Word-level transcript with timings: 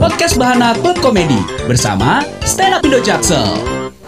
Podcast 0.00 0.40
Bahana 0.40 0.72
Klub 0.80 0.96
Komedi 1.04 1.36
bersama 1.68 2.24
Stand 2.40 2.72
Up 2.72 2.80
Indo 2.88 3.04
Jaksel. 3.04 3.52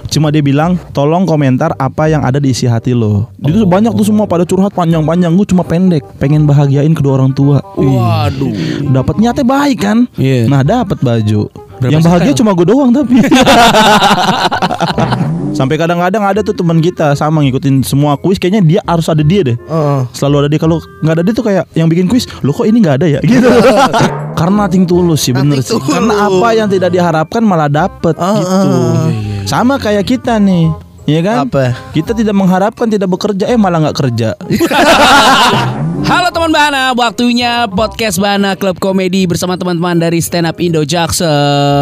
Cuma 0.08 0.32
dia 0.32 0.40
bilang 0.40 0.80
tolong 0.96 1.28
komentar 1.28 1.76
apa 1.76 2.08
yang 2.08 2.24
ada 2.24 2.40
di 2.40 2.56
isi 2.56 2.64
hati 2.64 2.96
lo. 2.96 3.28
Itu 3.44 3.68
banyak 3.68 3.92
tuh 3.92 4.08
semua 4.08 4.24
pada 4.24 4.48
curhat 4.48 4.72
panjang-panjang. 4.72 5.36
Gue 5.36 5.44
cuma 5.44 5.68
pendek, 5.68 6.00
pengen 6.16 6.48
bahagiain 6.48 6.96
kedua 6.96 7.20
orang 7.20 7.36
tua. 7.36 7.60
Waduh. 7.76 8.88
Dapat 8.88 9.20
niatnya 9.20 9.44
baik 9.44 9.78
kan? 9.84 10.08
Iya. 10.16 10.48
Nah 10.48 10.64
dapat 10.64 10.96
baju. 10.96 11.52
Berapa 11.76 11.92
yang 11.92 12.00
bahagia 12.00 12.32
setel? 12.32 12.40
cuma 12.40 12.56
gue 12.56 12.66
doang 12.72 12.88
tapi. 12.88 13.20
Sampai 15.52 15.76
kadang-kadang 15.76 16.24
ada 16.24 16.40
tuh 16.40 16.56
teman 16.56 16.80
kita 16.80 17.12
sama 17.12 17.44
ngikutin 17.44 17.84
semua 17.84 18.16
kuis 18.16 18.40
kayaknya 18.40 18.62
dia 18.64 18.80
harus 18.88 19.04
ada 19.06 19.20
dia 19.20 19.44
deh. 19.44 19.56
Heeh. 19.60 20.00
Selalu 20.16 20.36
ada 20.44 20.48
dia 20.48 20.60
kalau 20.60 20.80
nggak 21.04 21.14
ada 21.14 21.22
dia 21.22 21.34
tuh 21.36 21.44
kayak 21.44 21.64
yang 21.76 21.86
bikin 21.86 22.08
kuis, 22.08 22.24
lo 22.40 22.50
kok 22.50 22.64
ini 22.64 22.80
nggak 22.80 22.96
ada 22.98 23.06
ya 23.06 23.20
gitu. 23.20 23.46
Karena 24.40 24.64
ting 24.66 24.88
tulus 24.88 25.28
sih 25.28 25.36
bener 25.36 25.60
sih. 25.60 25.76
Karena 25.78 26.26
apa 26.26 26.48
yang 26.56 26.66
tidak 26.66 26.88
diharapkan 26.90 27.44
malah 27.44 27.68
dapet 27.68 28.16
Ah, 28.16 28.34
gitu. 28.34 28.48
ah. 28.48 29.08
Sama 29.44 29.76
kayak 29.76 30.08
kita 30.08 30.40
nih. 30.40 30.72
Iya 31.04 31.20
kan? 31.20 31.36
Apa? 31.46 31.76
Kita 31.92 32.14
tidak 32.14 32.32
mengharapkan 32.32 32.88
tidak 32.88 33.12
bekerja 33.12 33.44
eh 33.44 33.58
malah 33.60 33.82
nggak 33.84 33.98
kerja. 33.98 34.32
Halo 36.02 36.28
teman 36.28 36.50
Bahana, 36.50 36.92
waktunya 36.92 37.64
podcast 37.66 38.18
Bahana 38.18 38.52
Klub 38.52 38.76
Komedi 38.76 39.24
bersama 39.24 39.54
teman-teman 39.54 39.96
dari 39.96 40.18
Stand 40.18 40.44
Up 40.44 40.58
Indo 40.58 40.82
Jaksel. 40.82 41.30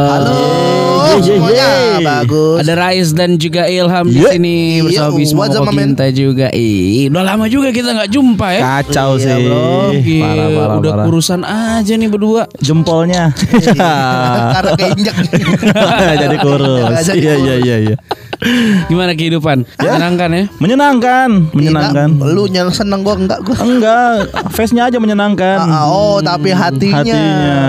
Halo 0.06 0.30
Yeay, 0.30 1.16
yeay, 1.16 1.20
semuanya 1.26 1.66
yeay. 1.66 2.04
bagus. 2.04 2.56
Ada 2.60 2.72
Rais 2.76 3.08
dan 3.10 3.30
juga 3.34 3.66
Ilham 3.66 4.06
di 4.06 4.16
Iya. 4.16 4.30
sini 4.30 4.56
bersama 4.80 5.08
Iya, 5.08 5.16
Bisma 5.16 5.42
my 5.42 5.60
man? 5.66 5.74
Kinta 5.90 6.06
juga. 6.10 6.46
Ih, 6.52 7.08
udah 7.08 7.24
lama 7.24 7.44
juga 7.46 7.68
kita 7.70 7.88
nggak 7.90 8.10
jumpa 8.10 8.46
ya. 8.52 8.60
Kacau 8.78 9.10
Iya, 9.16 9.24
sih. 9.26 9.42
bro. 9.42 9.64
Gila, 9.90 10.22
Parah 10.22 10.46
parah 10.46 10.76
udah 10.76 10.92
parah. 10.92 11.04
urusan 11.08 11.40
aja 11.42 11.92
nih 11.92 12.08
berdua. 12.08 12.42
Jempolnya. 12.58 13.24
Karena 14.54 14.70
keinjak. 14.76 15.16
Jadi 16.22 16.36
kurus. 16.38 17.06
Iya 17.10 17.34
iya 17.36 17.54
iya 17.58 17.76
iya. 17.82 17.96
Gimana 18.88 19.12
kehidupan? 19.12 19.68
Menyenangkan 19.76 20.28
ya? 20.32 20.44
Menyenangkan, 20.56 21.28
menyenangkan. 21.52 22.08
Enggak, 22.16 22.32
lu 22.32 22.42
yang 22.48 22.70
seneng 22.72 23.04
gua 23.04 23.16
enggak 23.20 23.40
gua. 23.44 23.56
Enggak, 23.60 24.32
face-nya 24.52 24.88
aja 24.88 24.96
menyenangkan. 24.96 25.60
Ah, 25.60 25.84
ah, 25.84 25.84
oh, 25.88 26.16
tapi 26.24 26.52
hatinya. 26.52 27.04
Hatinya. 27.04 27.60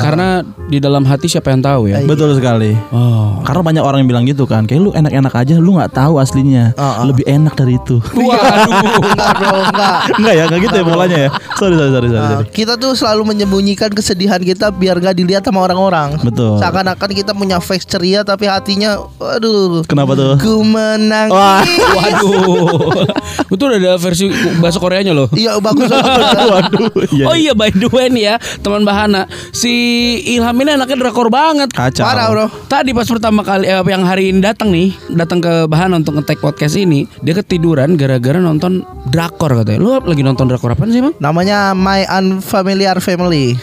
Karena 0.00 0.28
di 0.66 0.78
dalam 0.82 1.06
hati 1.06 1.30
siapa 1.30 1.52
yang 1.52 1.62
tahu 1.62 1.92
ya? 1.92 2.00
Betul 2.02 2.34
sekali. 2.34 2.74
Oh. 2.90 3.40
Karena 3.46 3.62
banyak 3.62 3.82
orang 3.84 3.98
yang 4.02 4.10
bilang 4.10 4.24
gitu 4.26 4.44
kan, 4.48 4.64
kayak 4.66 4.80
lu 4.82 4.90
enak-enak 4.94 5.32
aja, 5.34 5.54
lu 5.58 5.76
nggak 5.76 5.92
tahu 5.94 6.18
aslinya. 6.18 6.74
Ah, 6.78 7.02
ah. 7.02 7.04
Lebih 7.06 7.24
enak 7.26 7.54
dari 7.58 7.76
itu. 7.76 7.98
Waduh. 8.16 8.72
Enggak, 9.02 9.30
bro, 9.38 9.58
enggak. 9.68 9.98
Enggak 10.18 10.34
ya, 10.34 10.44
enggak 10.48 10.60
gitu 10.68 10.76
ya 10.76 10.84
polanya 10.84 11.18
ya. 11.18 11.30
Sorry 11.56 11.74
sorry 11.74 11.90
sorry 11.90 12.08
sorry. 12.12 12.26
Sorry. 12.36 12.46
kita 12.52 12.74
tuh 12.76 12.92
selalu 12.92 13.22
menyembunyikan 13.34 13.90
kesedihan 13.92 14.40
kita 14.40 14.68
biar 14.70 15.00
gak 15.00 15.16
dilihat 15.16 15.42
sama 15.42 15.64
orang-orang. 15.64 16.20
Betul. 16.20 16.60
Seakan-akan 16.60 17.10
kita 17.16 17.32
punya 17.32 17.58
face 17.58 17.88
ceria 17.88 18.22
tapi 18.22 18.46
hatinya, 18.46 19.00
waduh. 19.18 19.82
Kenapa 19.88 20.05
tuh? 20.14 20.34
Ku 20.38 20.60
menangis. 20.60 21.32
Wah. 21.32 21.64
Waduh. 21.98 23.08
Itu 23.48 23.62
udah 23.64 23.78
ada 23.78 23.92
versi 23.96 24.28
bahasa 24.60 24.78
Koreanya 24.78 25.10
loh. 25.10 25.26
Iya 25.32 25.58
bagus. 25.58 25.88
Waduh. 26.52 26.92
Iya, 27.10 27.24
Oh 27.26 27.34
iya 27.34 27.52
by 27.56 27.72
the 27.72 27.88
way 27.90 28.06
nih 28.06 28.22
ya 28.22 28.34
teman 28.60 28.84
Bahana 28.84 29.24
Si 29.50 29.72
Ilham 30.28 30.54
ini 30.60 30.76
anaknya 30.76 30.96
drakor 31.00 31.32
banget 31.32 31.72
Kacau. 31.72 32.04
Parah 32.04 32.28
bro. 32.28 32.46
Tadi 32.68 32.92
pas 32.92 33.08
pertama 33.08 33.40
kali 33.40 33.66
eh, 33.66 33.82
yang 33.82 34.04
hari 34.04 34.30
ini 34.30 34.44
datang 34.44 34.68
nih 34.70 34.92
Datang 35.10 35.40
ke 35.40 35.52
Bahana 35.64 35.96
untuk 35.96 36.20
nge-tag 36.20 36.38
podcast 36.38 36.76
ini 36.76 37.08
Dia 37.24 37.34
ketiduran 37.34 37.96
gara-gara 37.96 38.36
nonton 38.36 38.84
drakor 39.08 39.56
katanya 39.62 39.80
Lu 39.80 39.90
lagi 39.96 40.22
nonton 40.22 40.44
drakor 40.46 40.76
apa 40.76 40.84
sih 40.86 41.00
emang? 41.00 41.14
Namanya 41.16 41.72
My 41.72 42.04
Unfamiliar 42.06 42.98
Family. 43.00 43.56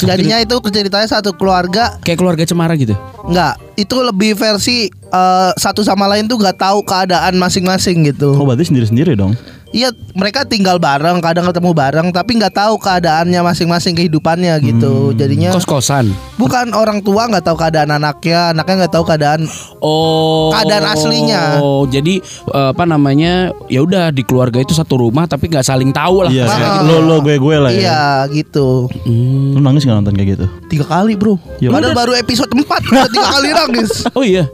Jadinya 0.00 0.40
itu 0.40 0.56
ceritanya 0.72 1.06
satu 1.06 1.36
keluarga 1.36 2.00
Kayak 2.00 2.18
keluarga 2.18 2.42
cemara 2.48 2.74
gitu 2.74 2.96
Enggak, 3.26 3.60
itu 3.76 3.96
lebih 4.00 4.32
versi 4.38 4.88
eh, 4.90 5.50
satu 5.54 5.84
sama 5.84 6.08
lain 6.08 6.26
tuh 6.30 6.40
nggak 6.40 6.56
tahu 6.56 6.84
keadaan 6.84 7.36
masing-masing 7.36 8.08
gitu. 8.08 8.36
Oh 8.36 8.46
berarti 8.48 8.70
sendiri-sendiri 8.72 9.18
dong. 9.18 9.36
Iya, 9.70 9.88
mereka 10.12 10.42
tinggal 10.42 10.76
bareng, 10.76 11.22
kadang 11.22 11.46
ketemu 11.46 11.70
bareng, 11.70 12.06
tapi 12.10 12.34
nggak 12.34 12.52
tahu 12.52 12.74
keadaannya 12.76 13.38
masing-masing 13.40 13.94
kehidupannya 13.94 14.58
gitu. 14.60 15.14
Jadinya 15.14 15.50
Kos-kosan 15.50 16.10
bukan 16.34 16.72
orang 16.72 16.98
tua 16.98 17.24
nggak 17.24 17.44
tahu 17.44 17.54
keadaan 17.54 17.90
anaknya, 17.92 18.50
anaknya 18.50 18.74
nggak 18.82 18.92
tahu 18.92 19.04
keadaan. 19.04 19.46
Oh 19.78 20.50
Keadaan 20.50 20.90
aslinya. 20.90 21.42
Oh 21.56 21.86
jadi 21.86 22.18
eh, 22.48 22.68
apa 22.68 22.82
namanya 22.82 23.30
Ya 23.64 23.80
udah 23.80 24.10
di 24.10 24.20
keluarga 24.20 24.58
itu 24.58 24.74
satu 24.74 24.98
rumah 24.98 25.24
Tapi 25.24 25.46
nggak 25.46 25.62
saling 25.62 25.88
tahu 25.90 26.26
lah 26.26 26.30
Iya, 26.30 26.44
Ah. 26.50 26.82
lo 26.82 27.00
lo 27.00 27.16
gue 27.20 27.38
gue 27.38 27.56
lah 27.56 27.70
ya. 27.70 27.78
Iya, 27.78 28.02
gitu. 28.34 28.90
Hmm. 29.06 29.54
Lu 29.54 29.60
nangis 29.60 29.82
gak 29.82 29.94
nonton 29.94 30.12
kayak 30.12 30.34
gitu? 30.34 30.46
Tiga 30.66 30.84
kali 30.84 31.14
bro. 31.14 31.38
Ya 31.62 31.70
Padahal 31.70 31.94
baru 31.94 32.12
episode 32.12 32.50
4 32.50 32.66
udah 32.66 33.06
tiga 33.06 33.26
kali 33.30 33.48
nangis. 33.62 33.90
Oh 34.10 34.26
iya 34.26 34.50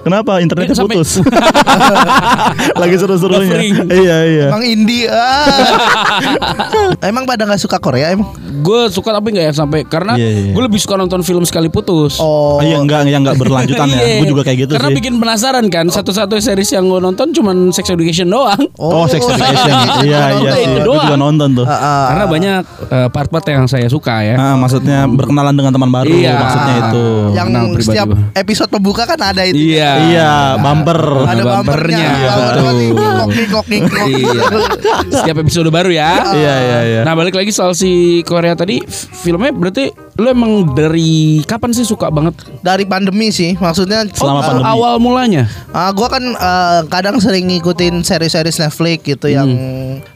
Kenapa 0.00 0.40
internetnya 0.40 0.72
putus? 0.74 1.20
Lagi 2.80 2.96
seru-serunya. 2.96 3.58
Iya 3.84 4.16
iya. 4.24 4.46
Emang 4.54 4.62
indie. 4.64 5.10
ah. 5.10 5.50
emang 7.10 7.26
pada 7.26 7.42
nggak 7.42 7.58
suka 7.58 7.76
Korea 7.76 8.14
emang? 8.14 8.30
Gue 8.56 8.86
suka 8.86 9.10
tapi 9.10 9.34
nggak 9.34 9.50
yang 9.50 9.56
sampai 9.56 9.82
Karena 9.82 10.14
Iya, 10.14 10.28
iya. 10.30 10.52
gue 10.54 10.62
lebih 10.62 10.78
suka 10.78 10.94
nonton 10.94 11.20
film 11.20 11.42
sekali 11.42 11.66
putus 11.66 12.16
Oh. 12.16 12.56
Oh, 12.56 12.62
iya 12.62 12.78
enggak 12.78 13.02
yang 13.04 13.20
enggak 13.20 13.34
berlanjutan 13.34 13.90
ya. 13.90 13.98
Iya. 13.98 14.16
Gue 14.22 14.28
juga 14.30 14.42
kayak 14.42 14.58
gitu 14.60 14.72
Karena 14.72 14.88
sih. 14.88 14.96
bikin 14.96 15.14
penasaran 15.18 15.66
kan 15.66 15.86
Satu-satu 15.88 16.38
series 16.38 16.70
yang 16.70 16.86
gue 16.86 17.00
nonton 17.00 17.34
Cuman 17.34 17.74
Sex 17.74 17.90
Education 17.90 18.30
doang 18.30 18.62
Oh, 18.78 19.04
Sex 19.04 19.20
Education. 19.20 19.74
Iya 20.06 20.22
iya 20.38 20.52
itu 20.60 20.86
Gue 20.86 20.98
juga 21.00 21.18
nonton 21.18 21.48
tuh. 21.54 21.66
Ah, 21.66 21.74
ah. 21.74 22.04
Karena 22.08 22.24
banyak 22.28 22.60
eh, 22.86 23.08
part-part 23.10 23.44
yang 23.48 23.66
saya 23.66 23.88
suka 23.88 24.22
ya 24.22 24.34
Nah, 24.34 24.54
maksudnya 24.56 25.02
berkenalan 25.04 25.50
dengan 25.52 25.72
teman 25.72 25.90
baru 25.90 26.06
Iya. 26.06 26.34
maksudnya 26.36 26.74
itu. 26.84 27.04
yang 27.34 27.48
setiap 27.76 28.06
episode 28.32 28.70
pembuka 28.70 29.02
kan 29.04 29.18
ada 29.18 29.42
itu. 29.42 29.58
Iya 29.58 29.90
Iya, 30.04 30.30
bumper. 30.58 31.00
Ada 31.24 31.42
bumpernya. 31.42 31.58
bumpernya. 31.58 32.08
Bumper 32.28 32.54
Betul. 32.54 32.72
ngikok 32.94 33.28
ngikok 33.28 33.64
ngikok. 33.66 34.06
Iya. 34.06 34.43
Setiap 35.14 35.36
episode 35.38 35.68
baru 35.68 35.88
ya 35.88 36.10
Iya 36.30 36.54
iya 36.56 36.78
iya. 36.84 37.00
Nah 37.02 37.12
balik 37.12 37.32
lagi 37.32 37.50
soal 37.50 37.72
si 37.72 37.90
Korea 38.22 38.52
tadi 38.52 38.80
Filmnya 39.14 39.50
berarti 39.50 39.88
Lu 40.14 40.26
emang 40.26 40.70
dari 40.70 41.42
kapan 41.42 41.70
sih 41.70 41.82
suka 41.82 42.06
banget 42.06 42.34
Dari 42.60 42.84
pandemi 42.84 43.28
sih, 43.28 43.54
maksudnya 43.54 44.06
Selama 44.08 44.38
uh, 44.38 44.44
pandemi. 44.44 44.66
Awal 44.68 44.94
mulanya 44.96 45.44
Ah, 45.68 45.90
gua 45.90 46.06
kan 46.06 46.22
eh, 46.22 46.80
kadang 46.86 47.18
sering 47.18 47.50
ngikutin 47.50 48.00
seri-seri 48.00 48.48
Netflix 48.48 48.98
gitu 49.02 49.26
yang 49.26 49.50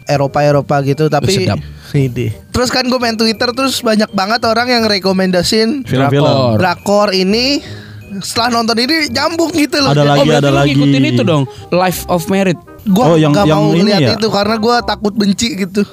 Eropa-Eropa 0.05 0.81
gitu, 0.83 1.07
tapi 1.07 1.29
Hmm. 1.29 1.37
sedap. 1.37 1.61
Ini. 1.89 2.27
Terus 2.49 2.69
kan 2.69 2.85
gue 2.85 2.97
main 2.97 3.15
Twitter 3.15 3.49
terus 3.51 3.81
banyak 3.81 4.09
banget 4.11 4.41
orang 4.45 4.69
yang 4.69 4.85
rekomendasin 4.85 5.83
Film-film. 5.83 6.25
Drakor. 6.25 6.57
drakor 6.57 7.09
ini. 7.11 7.61
Setelah 8.19 8.49
nonton 8.55 8.77
ini 8.79 9.09
nyambung 9.09 9.53
gitu 9.53 9.77
loh. 9.79 9.93
Ada 9.93 10.01
Jadi 10.01 10.09
lagi, 10.09 10.19
Oh 10.19 10.25
berarti 10.25 10.41
ada 10.41 10.49
lu 10.49 10.57
lagi. 10.57 10.69
ngikutin 10.73 11.05
itu 11.07 11.23
dong 11.23 11.43
Life 11.69 12.03
of 12.07 12.25
Merit 12.27 12.57
Gua 12.89 13.05
Oh, 13.07 13.17
yang- 13.17 13.31
nggak 13.31 13.45
yang 13.45 13.61
mau 13.61 13.71
ini 13.71 13.81
ngeliat 13.85 14.01
ya? 14.01 14.13
itu 14.17 14.27
karena 14.29 14.57
gua 14.57 14.77
takut 14.81 15.13
benci 15.13 15.49
gitu. 15.55 15.85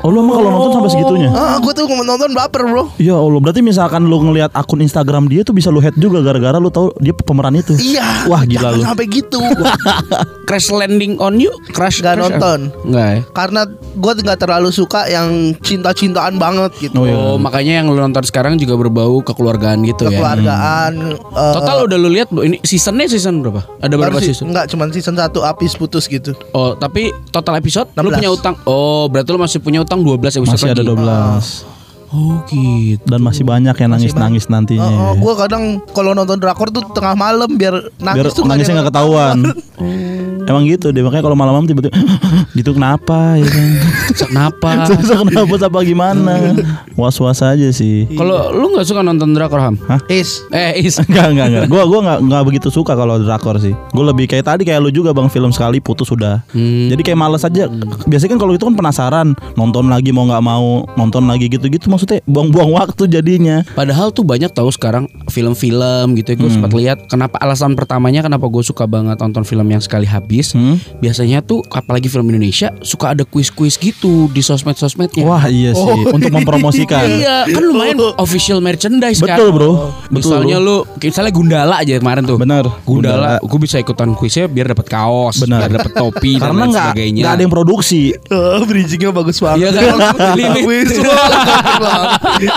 Oh 0.00 0.08
lu 0.08 0.20
emang 0.20 0.36
kalau 0.36 0.48
nonton 0.50 0.70
sampai 0.74 0.90
segitunya? 0.90 1.28
Ah, 1.28 1.60
gue 1.60 1.72
tuh 1.72 1.84
nonton 1.84 2.32
baper 2.32 2.64
bro. 2.64 2.88
Ya 2.96 3.12
Allah, 3.14 3.36
berarti 3.36 3.60
misalkan 3.60 4.04
lu 4.04 4.16
ngelihat 4.18 4.48
akun 4.52 4.80
Instagram 4.80 5.28
dia 5.28 5.40
tuh 5.40 5.52
bisa 5.52 5.68
lu 5.68 5.76
head 5.78 5.92
juga 5.94 6.20
gara-gara 6.20 6.56
lu 6.56 6.68
tahu 6.68 6.88
dia 6.98 7.12
pemeran 7.14 7.52
itu. 7.52 7.76
Iya. 7.76 8.24
Wah, 8.24 8.44
gila 8.44 8.72
lu. 8.72 8.82
Sampai 8.82 9.04
gitu. 9.06 9.40
Crash 10.48 10.68
Landing 10.68 11.16
on 11.18 11.36
You 11.36 11.52
Crash 11.70 11.98
Gak 11.98 12.16
Crash- 12.16 12.32
nonton. 12.32 12.68
Enggak 12.84 13.06
ya 13.06 13.20
karena 13.34 13.60
gue 13.94 14.12
nggak 14.14 14.38
terlalu 14.38 14.68
suka 14.70 15.04
yang 15.06 15.52
cinta-cintaan 15.58 16.36
banget 16.36 16.72
gitu. 16.80 16.96
Oh, 16.96 17.04
iya. 17.04 17.16
Oh 17.16 17.36
makanya 17.36 17.80
yang 17.80 17.88
lu 17.88 17.98
nonton 17.98 18.22
sekarang 18.22 18.56
juga 18.56 18.76
berbau 18.76 19.20
kekeluargaan 19.20 19.84
gitu 19.84 20.04
ya 20.06 20.16
Kekeluargaan. 20.16 20.92
eh, 21.12 21.52
Total 21.54 21.76
udah 21.82 21.98
lu 21.98 22.08
lihat 22.08 22.28
ini 22.40 22.60
seasonnya 22.60 23.08
season 23.08 23.40
berapa? 23.40 23.64
Ada 23.80 23.94
berapa 23.96 24.20
sih- 24.20 24.32
season? 24.32 24.52
Enggak, 24.52 24.68
cuman 24.68 24.88
season 24.90 25.16
1 25.16 25.32
habis 25.40 25.72
putus 25.74 26.04
gitu. 26.06 26.36
Oh 26.52 26.72
tapi 26.74 27.08
total 27.28 27.56
episode 27.56 27.88
lu 27.94 28.08
16. 28.08 28.20
punya 28.20 28.30
utang 28.30 28.54
Oh 28.64 29.08
berarti 29.08 29.28
lu 29.28 29.40
masih 29.40 29.58
punya 29.58 29.73
utang 29.82 30.06
12 30.06 30.38
episode 30.38 30.54
Masih 30.54 30.70
ada 30.70 30.84
lagi 30.84 31.72
12. 31.72 32.14
Oh 32.14 32.38
gitu 32.46 33.02
Dan 33.10 33.20
masih 33.26 33.42
banyak 33.42 33.74
yang 33.74 33.90
nangis-nangis 33.90 34.46
nantinya. 34.46 34.86
Oh, 34.86 35.14
gue 35.18 35.34
kadang 35.34 35.82
kalau 35.90 36.14
nonton 36.14 36.38
drakor 36.38 36.70
tuh 36.70 36.86
tengah 36.94 37.18
malam 37.18 37.50
biar 37.58 37.90
Biar 37.98 38.14
nangis 38.22 38.38
tuh 38.38 38.46
nangisnya 38.46 38.78
nggak 38.78 38.88
ketahuan. 38.94 39.38
Emang 40.44 40.68
gitu 40.68 40.92
deh 40.92 41.00
makanya 41.00 41.24
kalau 41.24 41.36
malam-malam 41.36 41.66
tiba-tiba 41.66 41.94
gitu 42.58 42.76
kenapa 42.76 43.40
ya 43.40 43.48
kan? 43.48 43.66
Kenapa? 44.14 44.68
Susah 44.88 45.24
kenapa 45.24 45.54
apa 45.56 45.78
gimana? 45.82 46.34
Was-was 47.00 47.40
aja 47.42 47.68
sih. 47.74 48.06
Kalau 48.14 48.52
lu 48.52 48.76
nggak 48.76 48.86
suka 48.86 49.00
nonton 49.02 49.34
drakor 49.34 49.58
ham? 49.60 49.74
Is 50.06 50.44
Eh 50.52 50.84
is 50.84 51.00
Enggak 51.04 51.34
enggak 51.34 51.46
enggak. 51.50 51.64
Gua 51.72 51.82
gua 51.88 52.00
enggak 52.04 52.18
enggak 52.28 52.42
begitu 52.46 52.68
suka 52.70 52.92
kalau 52.94 53.18
drakor 53.18 53.56
sih. 53.58 53.72
Gua 53.96 54.12
lebih 54.12 54.28
kayak 54.28 54.44
tadi 54.46 54.62
kayak 54.68 54.84
lu 54.84 54.90
juga 54.92 55.16
Bang 55.16 55.32
film 55.32 55.50
sekali 55.50 55.80
putus 55.80 56.10
sudah. 56.10 56.44
Hmm. 56.52 56.92
Jadi 56.92 57.00
kayak 57.00 57.18
males 57.18 57.42
aja. 57.42 57.66
Biasanya 58.06 58.36
kan 58.36 58.40
kalau 58.40 58.52
itu 58.52 58.64
kan 58.66 58.74
penasaran, 58.76 59.28
nonton 59.56 59.88
lagi 59.88 60.10
mau 60.12 60.28
nggak 60.28 60.44
mau, 60.44 60.84
nonton 60.94 61.24
lagi 61.26 61.48
gitu-gitu 61.48 61.88
maksudnya 61.88 62.20
buang-buang 62.28 62.70
waktu 62.76 63.08
jadinya. 63.08 63.64
Padahal 63.72 64.12
tuh 64.12 64.26
banyak 64.26 64.50
tahu 64.52 64.70
sekarang 64.74 65.06
film-film 65.30 66.18
gitu 66.18 66.34
ya 66.34 66.36
gue 66.36 66.50
sempat 66.50 66.72
lihat 66.74 66.98
kenapa 67.06 67.38
alasan 67.40 67.78
pertamanya 67.78 68.26
kenapa 68.26 68.50
gue 68.50 68.62
suka 68.66 68.84
banget 68.90 69.18
nonton 69.22 69.46
film 69.46 69.66
yang 69.70 69.80
sekali 69.80 70.04
habis 70.04 70.33
bis, 70.34 70.50
Hmm? 70.50 70.74
biasanya 70.98 71.38
tuh 71.40 71.62
apalagi 71.68 72.06
film 72.06 72.26
Indonesia 72.26 72.74
suka 72.80 73.10
ada 73.10 73.22
kuis-kuis 73.22 73.74
gitu 73.76 74.26
di 74.28 74.40
sosmed-sosmednya. 74.40 75.22
Wah 75.22 75.46
iya 75.46 75.70
sih 75.70 76.10
untuk 76.10 76.30
mempromosikan. 76.30 77.06
Iya, 77.14 77.46
kan 77.46 77.62
lumayan 77.62 77.94
official 78.24 78.58
merchandise 78.58 79.20
kan. 79.20 79.36
Betul 79.36 79.48
bro. 79.50 79.70
Betul. 80.08 80.42
Misalnya 80.42 80.56
lu 80.58 80.82
misalnya 80.96 81.30
Gundala 81.30 81.74
aja 81.78 81.94
kemarin 81.94 82.24
tuh. 82.24 82.36
Bener. 82.36 82.64
Gundala, 82.82 83.38
gue 83.38 83.58
bisa 83.60 83.76
ikutan 83.76 84.10
kuisnya 84.12 84.46
biar 84.46 84.66
dapat 84.68 84.86
kaos, 84.88 85.38
Bener. 85.38 85.62
biar 85.62 85.72
dapat 85.76 85.92
topi 85.92 86.32
dan 86.34 86.50
Karena 86.50 86.58
lain 86.58 86.70
nggak 86.70 86.86
sebagainya. 86.90 87.20
nggak 87.22 87.32
ada 87.32 87.42
yang 87.42 87.52
produksi. 87.52 88.02
Oh, 88.28 88.64
bridgingnya 88.64 89.10
bagus 89.10 89.36
banget. 89.38 89.58
Iya 89.60 89.92
kan? 89.92 89.96
Limit. 90.34 90.86
Bagus 90.90 90.98
banget, 90.98 91.74
Bang. 91.76 92.02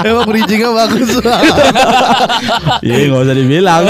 Emang 0.04 0.26
bridgingnya 0.26 0.70
bagus 0.72 1.10
banget. 1.20 1.54
Iya 2.80 3.10
nggak 3.10 3.22
usah 3.22 3.36
dibilang. 3.36 3.84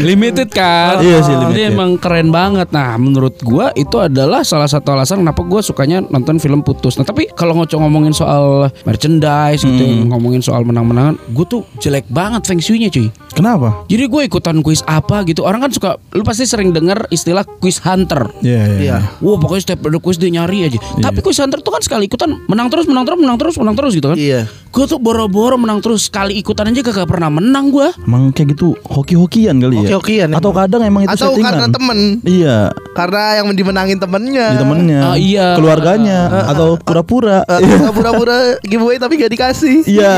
limited 0.00 0.48
kan. 0.50 1.00
Iya 1.00 1.18
sih, 1.20 1.34
Jadi 1.34 1.44
limited. 1.52 1.72
emang 1.72 1.90
keren 1.96 2.28
banget. 2.30 2.68
Nah, 2.70 2.87
menurut 2.96 3.36
gua 3.42 3.74
itu 3.74 3.98
adalah 3.98 4.40
salah 4.40 4.64
satu 4.64 4.94
alasan 4.94 5.20
kenapa 5.20 5.42
gua 5.42 5.58
sukanya 5.58 6.00
nonton 6.00 6.38
film 6.38 6.62
putus. 6.62 6.94
Nah, 6.94 7.04
tapi 7.04 7.28
kalau 7.28 7.52
ngocok 7.54 7.76
ngomongin 7.76 8.14
soal 8.14 8.70
merchandise 8.82 9.60
gitu, 9.60 9.84
Hmm. 9.84 10.08
ngomongin 10.08 10.38
soal 10.38 10.62
menang-menangan, 10.62 11.18
gue 11.28 11.44
tuh 11.44 11.62
jelek 11.78 12.06
banget 12.06 12.44
feng 12.44 12.58
shui-nya, 12.58 12.88
cuy. 12.88 13.10
Kenapa? 13.30 13.82
Jadi 13.86 14.04
gue 14.04 14.22
ikutan 14.24 14.58
kuis 14.60 14.82
apa 14.84 15.22
gitu. 15.22 15.42
Orang 15.42 15.60
kan 15.60 15.70
suka, 15.70 15.90
lu 16.10 16.22
pasti 16.22 16.44
sering 16.44 16.70
dengar 16.70 17.06
istilah 17.08 17.42
kuis 17.58 17.78
hunter. 17.78 18.30
Iya 18.40 18.62
iya. 18.64 18.78
Iya. 18.78 18.96
Wah 19.18 19.36
pokoknya 19.36 19.62
setiap 19.64 19.86
ada 19.86 19.98
kuis 19.98 20.16
dia 20.16 20.28
nyari 20.28 20.64
aja. 20.64 20.78
Tapi 20.78 21.18
kuis 21.18 21.38
hunter 21.38 21.58
tuh 21.58 21.70
kan 21.70 21.80
sekali 21.80 22.06
ikutan 22.06 22.34
menang 22.46 22.68
terus, 22.68 22.86
menang 22.86 23.04
terus, 23.04 23.18
menang 23.18 23.36
terus, 23.36 23.54
menang 23.56 23.74
terus 23.74 23.92
gitu 23.92 24.06
kan. 24.08 24.18
Iya. 24.18 24.46
Gue 24.68 24.84
tuh 24.84 24.98
boro-boro 24.98 25.56
menang 25.56 25.78
terus 25.78 26.06
sekali 26.06 26.36
ikutan 26.36 26.68
aja 26.68 26.82
kagak 26.82 27.08
pernah 27.08 27.30
menang 27.30 27.70
gue. 27.70 27.88
Emang 28.02 28.30
kayak 28.30 28.54
gitu 28.54 28.76
hoki-hokian 28.84 29.58
kali 29.58 29.74
ya. 29.76 29.80
Hoki-hokian, 29.96 30.28
Atau 30.34 30.50
kadang 30.50 30.82
emang 30.82 31.06
itu 31.06 31.14
Atau 31.14 31.32
settingan. 31.32 31.48
karena 31.48 31.66
temen 31.68 31.98
Iya, 32.20 32.56
Karena 32.90 33.38
yang 33.38 33.50
dimenangin 33.50 33.96
temennya 33.96 34.46
di 34.50 34.58
temennya, 34.58 35.00
Ah, 35.04 35.16
iya. 35.16 35.54
keluarganya, 35.54 36.18
atau 36.46 36.74
pura-pura. 36.76 37.46
Eh, 37.48 37.60
Pura-pura 37.90 38.36
giveaway 38.60 38.96
tapi 38.96 39.16
gak 39.16 39.30
dikasih 39.30 39.86
Iya. 39.86 40.14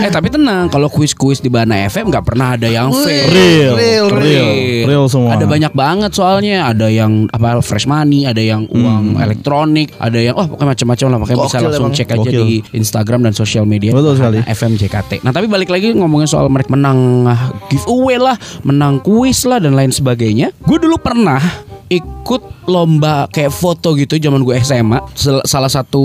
eh 0.00 0.10
tapi 0.10 0.28
tenang, 0.28 0.68
kalau 0.68 0.86
kuis-kuis 0.86 1.38
di 1.38 1.48
Bana 1.48 1.84
FM 1.84 2.08
nggak 2.08 2.24
pernah 2.24 2.54
ada 2.54 2.66
yang 2.66 2.90
fair. 2.92 3.26
real, 3.26 3.74
Real, 3.74 4.06
real, 4.10 4.48
real, 4.86 5.04
semua. 5.06 5.34
Ada 5.34 5.44
banyak 5.44 5.72
banget 5.72 6.10
soalnya. 6.12 6.66
Ada 6.66 6.86
yang 6.88 7.26
apa 7.28 7.58
fresh 7.60 7.84
money, 7.84 8.24
ada 8.24 8.38
yang 8.38 8.66
uang 8.66 9.18
elektronik, 9.18 9.92
ada 9.96 10.16
yang 10.16 10.34
oh 10.34 10.46
pokoknya 10.46 10.70
macam-macam 10.70 11.06
lah. 11.06 11.18
Makanya 11.18 11.38
bisa 11.40 11.58
langsung 11.60 11.84
emang. 11.84 11.96
cek 11.96 12.08
aja 12.08 12.20
Gokil. 12.20 12.40
di 12.40 12.48
Instagram 12.72 13.20
dan 13.22 13.32
sosial 13.32 13.64
media. 13.64 13.90
Betul 13.90 14.14
sekali. 14.16 14.38
FM 14.40 14.72
JKT. 14.76 15.10
Nah 15.22 15.30
tapi 15.30 15.46
balik 15.46 15.68
lagi 15.68 15.92
ngomongin 15.92 16.26
soal 16.26 16.46
mereka 16.48 16.70
menang 16.70 17.26
giveaway 17.68 18.16
lah, 18.16 18.36
menang 18.62 19.00
kuis 19.00 19.44
lah 19.44 19.58
dan 19.58 19.74
lain 19.74 19.90
sebagainya. 19.90 20.50
Gue 20.60 20.78
dulu 20.78 20.96
pernah 21.04 21.40
ikut 21.86 22.42
lomba 22.64 23.28
kayak 23.28 23.52
foto 23.52 23.92
gitu 23.92 24.16
zaman 24.16 24.40
gue 24.40 24.56
SMA 24.58 24.98
salah 25.44 25.68
satu 25.68 26.02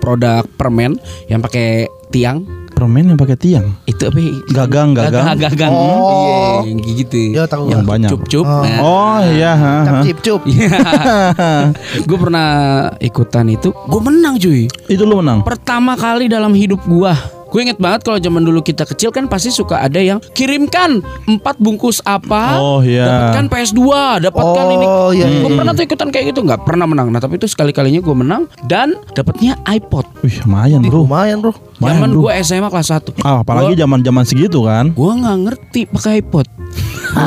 produk 0.00 0.42
permen 0.50 0.96
yang 1.28 1.38
pakai 1.38 1.84
tiang 2.08 2.42
Permen 2.72 3.04
yang 3.04 3.20
pakai 3.20 3.36
tiang. 3.36 3.76
itu 3.84 4.00
apa 4.02 4.16
ya? 4.16 4.32
Gagang, 4.50 4.96
gagang. 4.96 5.22
gagang, 5.28 5.38
gagang. 5.44 5.70
Oh. 5.70 6.64
Iya, 6.64 6.72
yang 6.72 6.78
gitu 6.96 7.18
Ya, 7.30 7.44
tahu 7.44 7.68
yang 7.68 7.84
banyak. 7.84 8.08
cup 8.08 8.24
cup 8.24 8.48
Oh. 8.48 8.64
Oh 8.80 9.20
iya, 9.22 9.52
cip 10.00 10.18
cup 10.18 10.40
gue 12.08 12.18
pernah 12.18 12.48
ikutan 12.98 13.46
itu 13.46 13.70
gue 13.70 14.00
menang 14.00 14.34
cuy 14.34 14.66
Itu 14.88 15.04
lu 15.04 15.20
menang. 15.20 15.44
pertama 15.44 15.94
kali 15.94 16.26
dalam 16.26 16.50
hidup 16.50 16.80
gua 16.82 17.12
Gue 17.52 17.60
inget 17.62 17.76
banget 17.76 18.00
kalau 18.02 18.16
zaman 18.16 18.40
dulu 18.40 18.58
kita 18.58 18.82
kecil 18.82 19.12
kan 19.12 19.28
pasti 19.28 19.52
suka 19.52 19.76
ada 19.78 20.00
yang 20.00 20.24
kirimkan 20.32 20.98
empat 21.28 21.60
bungkus 21.60 22.00
apa, 22.02 22.56
Oh, 22.56 22.80
iya. 22.80 23.04
dapatkan 23.28 23.44
PS2, 23.46 23.80
dapatkan 24.24 24.66
ini. 24.70 24.86
Oh, 24.86 25.10
iya, 25.12 25.28
Gue 25.28 25.52
iya, 25.52 25.58
pernah 25.60 25.72
tuh 25.72 25.84
ikutan 25.84 26.08
kayak 26.08 26.32
gitu, 26.32 26.40
nggak 26.42 26.64
pernah 26.64 26.88
menang. 26.88 27.12
Nah 27.12 27.20
tapi 27.20 27.36
itu 27.36 27.44
sekali 27.44 27.70
kalinya 27.70 28.00
gue 28.00 28.16
menang 28.16 28.42
dan 28.64 28.96
dapatnya 29.12 29.60
iPod. 29.68 30.08
Wih, 30.22 30.40
lumayan, 30.42 30.80
Bro. 30.80 31.04
Lumayan 31.04 31.38
bro 31.38 31.52
Lumayan, 31.76 31.92
Zaman 31.98 32.10
gue 32.14 32.30
SMA 32.40 32.68
kelas 32.68 32.88
1 32.88 33.20
Ah, 33.20 33.42
apalagi 33.42 33.74
zaman-zaman 33.74 34.24
segitu 34.24 34.64
kan. 34.64 34.88
Gue 34.90 35.12
nggak 35.12 35.36
ngerti 35.42 35.80
pakai 35.86 36.24
iPod. 36.24 36.48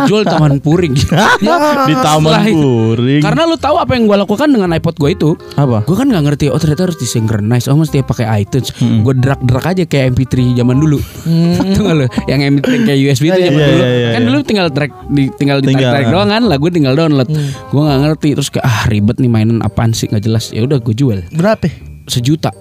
Jual 0.09 0.25
taman 0.25 0.57
puring. 0.57 0.97
Di 1.85 1.93
taman 1.95 2.25
Setelah 2.25 2.43
itu- 2.43 2.57
puring. 2.57 3.21
Karena 3.21 3.45
lu 3.45 3.53
tahu 3.55 3.77
apa 3.77 3.93
yang 3.93 4.07
gue 4.07 4.17
lakukan 4.17 4.47
dengan 4.47 4.73
iPod 4.73 4.95
gue 4.95 5.09
itu? 5.11 5.29
apa? 5.53 5.83
Gue 5.83 5.93
kan 5.93 6.07
nggak 6.07 6.23
ngerti. 6.25 6.45
Oh 6.49 6.57
ternyata 6.57 6.89
harus 6.89 6.97
disynchronize. 6.97 7.67
Oh 7.67 7.77
mesti 7.77 8.01
pakai 8.01 8.41
iTunes. 8.41 8.73
Gue 8.79 9.13
drag-drag 9.13 9.65
aja 9.67 9.83
kayak 9.85 10.14
MP3 10.15 10.55
zaman 10.55 10.79
dulu. 10.79 10.97
Nggak 11.75 11.93
lu? 11.93 12.05
Yang 12.25 12.39
MP3 12.55 12.67
kayak 12.81 12.99
USB 13.03 13.23
itu 13.27 13.35
zaman 13.35 13.59
Iya, 13.59 13.67
dulu. 13.67 13.83
iya, 13.83 13.91
iya, 13.91 14.09
kan 14.09 14.21
iya. 14.23 14.27
dulu 14.31 14.39
tinggal 14.41 14.67
track, 14.71 14.91
di, 15.11 15.23
tinggal 15.35 15.57
di 15.59 15.67
Tinggal, 15.69 15.91
track 15.91 16.07
ah. 16.07 16.11
doang 16.15 16.29
kan. 16.31 16.43
Lah 16.47 16.57
gue 16.57 16.71
tinggal 16.71 16.93
download. 16.95 17.27
Gue 17.69 17.81
nggak 17.83 17.99
ngerti. 18.01 18.29
Terus 18.39 18.49
kayak 18.49 18.65
ah 18.65 18.81
ribet 18.87 19.19
nih 19.19 19.27
mainan 19.27 19.59
apaan 19.59 19.91
sih 19.91 20.07
nggak 20.07 20.23
jelas. 20.23 20.55
Ya 20.55 20.63
udah 20.63 20.79
gue 20.79 20.95
jual 20.95 21.19
Berapa? 21.29 21.67
sejuta. 22.07 22.55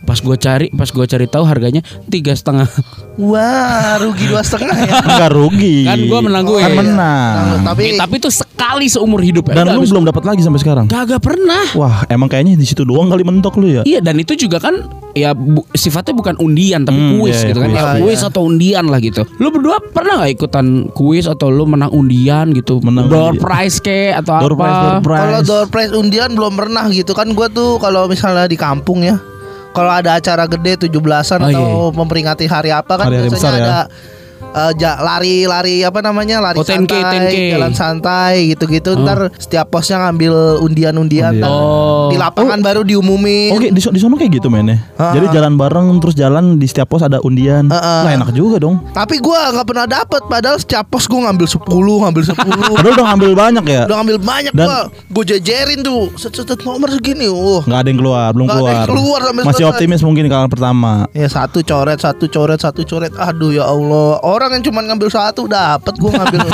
Pas 0.00 0.16
gue 0.16 0.36
cari, 0.36 0.66
pas 0.70 0.86
gue 0.86 1.02
cari 1.04 1.26
tahu 1.26 1.42
harganya 1.42 1.80
tiga 2.06 2.30
setengah. 2.30 2.68
Wah 3.14 3.96
rugi 3.96 4.26
dua 4.26 4.40
setengah 4.40 4.74
ya 4.80 4.92
Enggak 5.00 5.30
rugi. 5.30 5.76
Kan 5.82 5.98
gua 6.04 6.20
menang 6.20 6.44
gue. 6.44 6.58
Kan 6.58 6.68
iya. 6.68 6.78
menang. 6.78 7.34
Tapi 7.64 7.82
Eh, 7.84 7.92
tapi 7.94 8.14
itu 8.16 8.28
sekali 8.28 8.86
seumur 8.86 9.18
hidup. 9.18 9.48
ya. 9.48 9.54
Dan 9.56 9.72
lu 9.72 9.82
belum 9.84 10.04
dapat 10.04 10.22
lagi 10.24 10.40
sampai 10.40 10.58
sekarang. 10.58 10.86
Kagak 10.86 11.18
pernah. 11.20 11.62
Wah, 11.74 12.02
emang 12.06 12.26
kayaknya 12.26 12.54
di 12.54 12.62
situ 12.62 12.82
doang 12.82 13.06
kali 13.06 13.22
mentok 13.22 13.54
lu 13.56 13.68
ya. 13.68 13.82
Iya 13.82 13.98
dan 14.00 14.14
itu 14.16 14.34
juga 14.36 14.58
kan 14.58 14.74
ya 15.12 15.30
bu- 15.30 15.66
sifatnya 15.72 16.10
bukan 16.12 16.34
undian 16.38 16.82
tapi 16.82 16.96
Hmm, 16.96 17.10
kuis 17.16 17.38
iya, 17.38 17.48
gitu 17.48 17.58
kan 17.60 17.70
kuis. 17.70 17.78
ya 17.78 17.84
kuis 17.96 18.20
iya. 18.20 18.28
atau 18.28 18.40
undian 18.44 18.84
lah 18.84 18.98
gitu. 18.98 19.22
Lu 19.36 19.48
berdua 19.48 19.78
pernah 19.80 20.12
nggak 20.16 20.32
ikutan 20.34 20.66
kuis 20.90 21.24
atau 21.24 21.48
lu 21.48 21.64
menang 21.64 21.90
undian 21.90 22.50
gitu? 22.50 22.78
Menang 22.80 23.06
door 23.06 23.30
undian. 23.30 23.40
prize 23.40 23.78
ke 23.78 24.10
atau 24.12 24.38
Door 24.40 24.54
apa? 24.54 24.58
prize, 24.60 24.78
door 24.80 24.98
prize. 25.00 25.20
Kalau 25.20 25.40
door 25.42 25.64
prize 25.66 25.92
undian 25.92 26.30
belum 26.30 26.54
pernah 26.54 26.84
gitu 26.88 27.10
kan 27.10 27.30
Gue 27.30 27.46
tuh 27.48 27.78
kalau 27.78 28.06
misalnya 28.06 28.46
di 28.46 28.54
kampung 28.54 29.02
ya 29.02 29.18
Kalau 29.74 29.90
ada 29.90 30.14
acara 30.14 30.46
gede 30.46 30.86
17-an 30.86 31.02
Oh, 31.42 31.50
iya, 31.50 31.58
atau 31.58 31.90
memperingati 31.90 32.46
hari 32.46 32.70
apa 32.70 32.94
kan 32.94 33.10
Hari-hari 33.10 33.26
biasanya 33.26 33.34
besar 33.34 33.52
ya. 33.52 33.64
ada 33.66 33.78
eh, 33.82 33.84
lari-lari 35.00 35.82
apa 35.82 35.98
namanya 36.00 36.38
lari 36.40 36.56
Oh, 36.56 36.62
10K, 36.62 36.86
santai 36.88 37.18
10K. 37.20 37.50
jalan 37.52 37.72
santai 37.72 38.34
gitu-gitu 38.48 38.94
ntar 38.96 39.34
setiap 39.34 39.66
posnya 39.68 39.98
ngambil 40.00 40.34
undian-undian 40.60 41.42
Oh. 41.42 42.06
di 42.06 42.16
lapangan 42.16 42.60
baru 42.60 42.82
diumumin 42.82 43.50
Oke, 43.52 43.68
di, 43.68 43.78
so- 43.78 43.90
di 43.90 43.98
sono 43.98 44.14
kayak 44.14 44.32
gitu 44.34 44.48
mainnya. 44.48 44.78
Ah. 44.94 45.10
Jadi 45.12 45.26
jalan 45.30 45.54
bareng 45.54 45.98
terus 45.98 46.14
jalan 46.14 46.56
di 46.56 46.64
setiap 46.64 46.86
pos 46.86 47.02
ada 47.02 47.18
undian. 47.20 47.66
Ah, 47.68 47.76
ah. 47.76 48.02
Lah 48.04 48.12
enak 48.14 48.30
juga 48.30 48.56
dong. 48.58 48.78
tapi 48.90 49.18
gua 49.18 49.50
nggak 49.50 49.66
pernah 49.66 49.86
dapet 49.86 50.22
padahal 50.24 50.56
setiap 50.56 50.86
pos 50.86 51.04
gua 51.04 51.26
ngambil 51.26 51.46
10 51.46 51.60
ngambil 52.00 52.22
10 52.24 52.34
Padahal 52.74 52.94
udah 52.94 53.06
ngambil 53.10 53.30
banyak 53.34 53.64
ya. 53.66 53.82
udah 53.84 53.96
ngambil 53.98 54.18
banyak 54.20 54.52
Dan- 54.52 54.64
gua 54.64 54.78
gua 55.10 55.24
jejerin 55.24 55.80
tuh 55.80 56.14
set 56.14 56.32
nomor 56.62 56.88
segini 56.88 57.26
uh 57.26 57.62
Nggak 57.64 57.78
ada 57.78 57.88
yang 57.88 57.98
keluar, 57.98 58.28
belum 58.30 58.46
ada 58.46 58.54
keluar. 58.54 58.70
yang 58.70 58.86
keluar 58.86 59.20
sampai 59.20 59.42
Masih 59.42 59.54
selesai. 59.56 59.72
optimis 59.72 60.00
mungkin 60.02 60.24
kalau 60.26 60.46
pertama. 60.46 60.92
Ya 61.10 61.26
satu 61.26 61.58
coret, 61.60 61.98
satu 61.98 62.24
coret, 62.26 62.58
satu 62.58 62.82
coret. 62.82 63.12
Aduh 63.14 63.50
ya 63.50 63.64
Allah. 63.64 64.20
Orang 64.20 64.43
yang 64.52 64.64
cuma 64.64 64.80
ngambil 64.82 65.08
satu 65.08 65.46
dapat, 65.46 65.94
gua 65.96 66.10
ngambil 66.20 66.40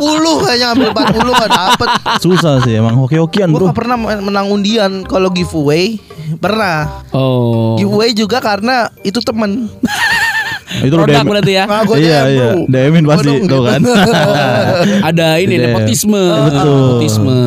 40 0.00 0.42
kayaknya 0.42 0.66
ngambil 0.72 0.88
40 0.90 1.40
gak 1.42 1.52
dapet. 1.52 1.88
Susah 2.18 2.54
sih 2.64 2.74
emang 2.78 2.96
hoki-hokian, 2.98 3.52
Gua 3.52 3.58
Bro. 3.58 3.66
gak 3.70 3.78
pernah 3.78 3.96
menang 3.98 4.46
undian 4.50 5.02
kalau 5.06 5.30
giveaway. 5.30 6.00
Pernah. 6.40 7.04
Oh. 7.12 7.76
Giveaway 7.76 8.16
juga 8.16 8.40
karena 8.40 8.88
itu 9.04 9.20
temen. 9.20 9.68
Itu 10.80 10.94
Produk 10.94 11.14
DM. 11.14 11.26
berarti 11.28 11.52
ya. 11.52 11.64
Nah, 11.64 11.82
gua 11.82 11.96
Iya, 11.96 12.20
DM, 12.20 12.32
iya. 12.32 12.48
DM-in 12.66 13.04
pasti, 13.04 13.24
tuh 13.24 13.36
gitu. 13.38 13.58
kan. 13.62 13.80
Ada 15.08 15.28
ini 15.38 15.54
Iya. 15.54 15.62
nepotisme. 15.68 16.24
Betul. 16.44 16.74
Nepotisme. 16.98 17.38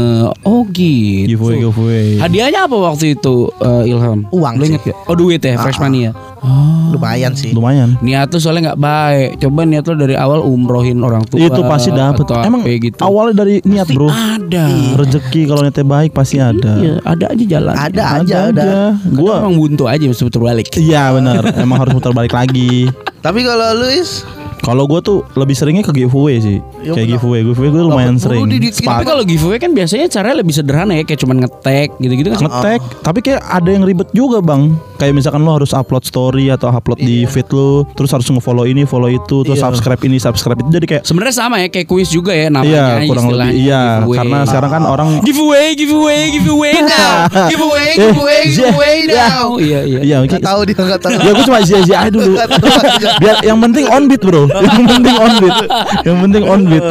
Oh 0.41 0.61
gitu. 0.67 1.27
Giveaway, 1.27 1.57
giveaway. 1.59 2.07
Hadiahnya 2.17 2.59
apa 2.65 2.75
waktu 2.77 3.05
itu 3.13 3.35
eh, 3.57 3.89
Ilham? 3.89 4.19
Uang 4.29 4.53
Lu 4.55 4.63
sih. 4.63 4.69
inget 4.71 4.81
gak? 4.85 4.97
Oh 5.05 5.15
duit 5.15 5.39
ya, 5.39 5.57
fresh 5.57 5.77
money 5.77 6.07
ya. 6.07 6.11
Oh. 6.37 6.93
Lumayan 6.93 7.33
sih. 7.33 7.51
Lumayan. 7.51 7.97
Niat 7.99 8.29
tuh 8.29 8.39
soalnya 8.39 8.71
nggak 8.71 8.79
baik. 8.79 9.29
Coba 9.41 9.65
niat 9.65 9.83
lo 9.83 9.95
dari 9.97 10.15
awal 10.15 10.39
umrohin 10.39 11.01
orang 11.01 11.25
tua. 11.25 11.41
Itu 11.41 11.65
pasti 11.65 11.89
dapet. 11.91 12.23
atau 12.23 12.39
Emang 12.39 12.63
gitu. 12.63 12.95
awalnya 12.99 13.43
dari 13.43 13.59
niat, 13.61 13.89
Bro. 13.89 14.07
ada. 14.07 14.65
Rezeki 14.95 15.41
kalau 15.45 15.61
niatnya 15.61 15.83
baik 15.83 16.11
pasti 16.11 16.37
ada. 16.37 16.77
Iya, 16.77 16.93
ada 17.03 17.25
aja 17.27 17.43
jalan. 17.43 17.73
Ada 17.73 18.03
aja, 18.21 18.35
ada. 18.49 18.69
Gua 19.03 19.27
Gua 19.27 19.33
emang 19.43 19.55
buntu 19.59 19.83
aja 19.85 19.99
mesti 20.01 20.23
putar 20.23 20.39
balik. 20.41 20.71
Iya 20.73 21.11
benar, 21.11 21.43
emang 21.57 21.77
harus 21.77 21.93
muter 21.93 22.13
balik 22.13 22.31
lagi. 22.31 22.87
Tapi 23.19 23.39
kalau 23.41 23.77
Luis 23.77 24.23
Kalau 24.57 24.83
gue 24.83 24.99
tuh 24.99 25.23
lebih 25.33 25.53
seringnya 25.53 25.79
ke 25.79 25.93
giveaway 25.95 26.37
sih. 26.37 26.57
Ya, 26.81 26.91
kayak 26.91 27.15
giveaway, 27.15 27.39
giveaway 27.41 27.69
gue 27.69 27.83
lumayan 27.83 28.17
Dapet 28.17 28.25
sering. 28.25 28.41
mulu 28.41 28.51
di- 28.51 28.59
di- 28.59 28.73
Tapi 28.73 29.05
kalau 29.05 29.23
giveaway 29.23 29.57
kan 29.57 29.71
biasanya 29.71 30.09
caranya 30.09 30.41
lebih 30.41 30.51
sederhana 30.51 30.91
ya, 30.91 31.03
kayak 31.03 31.19
cuman 31.21 31.37
ngetek 31.39 31.89
gitu-gitu 31.95 32.27
kan. 32.29 32.39
ngetek, 32.41 32.79
tapi 32.99 33.19
kayak 33.21 33.41
ada 33.43 33.69
yang 33.69 33.85
ribet 33.85 34.09
juga 34.11 34.41
bang. 34.41 34.73
Kayak 34.97 35.13
misalkan 35.13 35.41
lo 35.41 35.53
harus 35.53 35.71
upload 35.71 36.03
story 36.03 36.49
atau 36.49 36.67
upload 36.67 36.97
di 36.97 37.23
feed 37.23 37.47
lo, 37.49 37.85
terus 37.93 38.09
harus 38.09 38.25
nge-follow 38.25 38.65
ini, 38.65 38.83
follow 38.83 39.07
itu, 39.07 39.41
terus 39.41 39.57
Iya. 39.57 39.65
subscribe 39.69 40.01
ini, 40.03 40.17
subscribe 40.17 40.57
itu. 40.57 40.69
Jadi 40.71 40.85
kayak 40.87 41.03
Sebenarnya 41.05 41.35
sama 41.35 41.55
ya 41.57 41.67
kayak 41.67 41.85
kuis 41.85 42.09
juga 42.09 42.33
ya 42.33 42.49
namanya 42.49 42.99
iya 42.99 43.05
kurang 43.05 43.25
lebih 43.29 43.53
iya. 43.55 43.81
giveaway. 44.01 44.17
Karena 44.17 44.37
sekarang 44.43 44.71
kan 44.71 44.83
orang 44.83 45.09
giveaway, 45.21 45.67
giveaway, 45.73 46.21
giveaway 46.29 46.73
now. 46.89 47.13
giveaway, 47.47 47.87
Eh, 47.87 47.95
giveaway, 48.03 48.41
iya. 48.41 48.51
giveaway 48.51 48.95
now. 49.05 49.45
Iya, 49.57 49.79
iya. 49.83 49.99
iya 50.01 50.17
Gak 50.25 50.41
tahu 50.41 50.59
dia 50.65 50.75
gak 50.75 50.99
tahu. 50.99 51.11
ya 51.13 51.31
gue 51.31 51.43
cuma 51.45 51.59
zia 51.61 51.79
zia 51.83 51.97
aja 52.01 52.11
dulu. 52.11 52.33
Nggak. 52.33 53.13
Biar 53.21 53.35
yang 53.43 53.57
penting 53.59 53.85
on 53.87 54.03
beat 54.05 54.21
bro. 54.21 54.43
Yang 54.49 54.85
penting 54.89 55.15
on 55.15 55.31
beat. 55.37 55.57
Yang 56.03 56.17
penting 56.19 56.43
on 56.43 56.61
beat. 56.65 56.85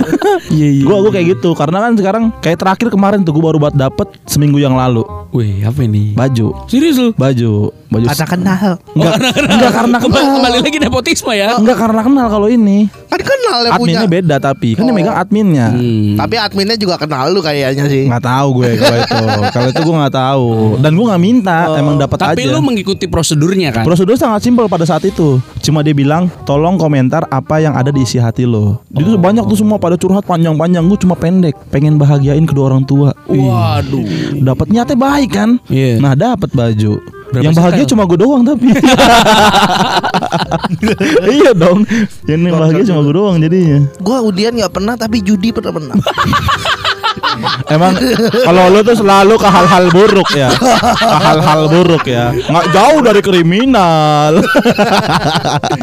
Iya 0.48 0.68
iya. 0.72 0.84
Gua 0.84 0.96
gua 1.00 1.10
kayak 1.10 1.26
gitu 1.34 1.50
karena 1.52 1.78
kan 1.80 1.92
sekarang 1.94 2.24
kayak 2.38 2.58
terakhir 2.58 2.88
kemarin 2.88 3.20
tuh 3.20 3.34
gua 3.34 3.50
baru 3.50 3.58
buat 3.60 3.74
dapet 3.74 4.06
seminggu 4.24 4.56
yang 4.56 4.74
lalu 4.74 5.02
Wih 5.30 5.62
apa 5.62 5.80
ini? 5.82 6.12
baju. 6.12 6.54
Serius 6.66 6.96
lu? 6.96 7.10
Baju, 7.12 7.68
baju. 7.86 8.06
Ada 8.06 8.24
kenal. 8.24 8.78
Enggak, 8.92 9.14
enggak 9.36 9.72
karena 9.72 9.96
Kembali, 9.98 10.22
kenal. 10.22 10.34
kembali 10.38 10.56
lagi 10.62 10.78
nepotisme 10.78 11.32
ya. 11.32 11.50
Enggak 11.56 11.76
karena 11.76 12.00
kenal 12.00 12.26
kalau 12.26 12.48
ini. 12.48 12.88
Kan 13.06 13.20
kenal 13.20 13.58
yang 13.62 13.72
punya. 13.76 13.96
Adminnya 13.96 14.08
beda 14.08 14.36
tapi 14.38 14.68
kan 14.72 14.82
yang 14.82 14.92
Oh. 14.92 14.96
megang 14.96 15.16
adminnya. 15.16 15.66
Hmm. 15.70 16.16
Tapi 16.16 16.34
adminnya 16.36 16.76
juga 16.76 16.96
kenal 16.96 17.28
lu 17.28 17.40
kayaknya 17.40 17.84
sih. 17.86 18.06
Nggak 18.06 18.22
tahu 18.22 18.48
gue 18.56 18.70
kalau 18.76 18.96
itu. 19.02 19.16
Kalau 19.50 19.68
itu 19.68 19.80
gue 19.82 19.96
nggak 19.96 20.14
tahu. 20.14 20.46
Dan 20.78 20.90
gue 20.92 21.04
nggak 21.04 21.22
minta, 21.22 21.58
emang 21.74 21.96
dapat 21.96 22.18
aja. 22.18 22.28
Tapi 22.32 22.42
lu 22.46 22.58
mengikuti 22.60 23.04
prosedurnya 23.04 23.70
kan? 23.72 23.84
Prosedur 23.84 24.14
sangat 24.14 24.40
simpel 24.40 24.66
pada 24.66 24.84
saat 24.84 25.02
itu. 25.02 25.36
Cuma 25.60 25.80
dia 25.80 25.92
bilang, 25.92 26.26
tolong 26.42 26.76
komentar 26.76 27.26
apa 27.26 27.58
yang 27.58 27.74
ada 27.74 27.88
di 27.88 28.00
isi 28.00 28.16
hati 28.16 28.44
lo. 28.44 28.80
Itu 28.90 29.16
banyak 29.16 29.44
tuh 29.44 29.58
semua 29.58 29.76
pada 29.76 29.94
curhat 29.94 30.24
panjang-panjang. 30.24 30.82
Gue 30.82 30.98
cuma 30.98 31.14
pendek, 31.14 31.54
pengen 31.68 31.96
bahagiain 31.96 32.42
kedua 32.42 32.70
orang 32.70 32.82
tua. 32.82 33.10
Waduh. 33.26 34.06
Dapat 34.36 34.66
nyatanya 34.70 34.98
baik 34.98 35.25
kan? 35.28 35.60
Iya. 35.70 36.00
Nah 36.00 36.14
dapat 36.14 36.50
baju. 36.52 37.00
Berapa 37.26 37.42
yang 37.42 37.58
bahagia 37.58 37.82
setel? 37.82 37.98
cuma 37.98 38.06
gue 38.06 38.18
doang 38.22 38.46
tapi. 38.46 38.70
iya 41.36 41.50
dong. 41.50 41.82
Yang 42.22 42.54
bahagia 42.54 42.84
cuma 42.94 43.00
gue 43.02 43.14
doang 43.18 43.36
jadinya. 43.42 43.82
Gua 43.98 44.22
udian 44.22 44.54
nggak 44.54 44.70
pernah 44.70 44.94
tapi 44.94 45.26
judi 45.26 45.50
pernah 45.50 45.74
pernah. 45.74 45.96
Emang 47.66 47.92
kalau 48.42 48.68
lu 48.68 48.80
tuh 48.80 48.96
selalu 48.96 49.34
ke 49.36 49.46
hal-hal 49.46 49.84
buruk 49.88 50.28
ya, 50.32 50.48
ke 50.50 51.16
hal-hal 51.18 51.60
buruk 51.66 52.04
ya, 52.04 52.30
nggak 52.32 52.66
jauh 52.70 53.00
dari 53.00 53.20
kriminal. 53.20 54.38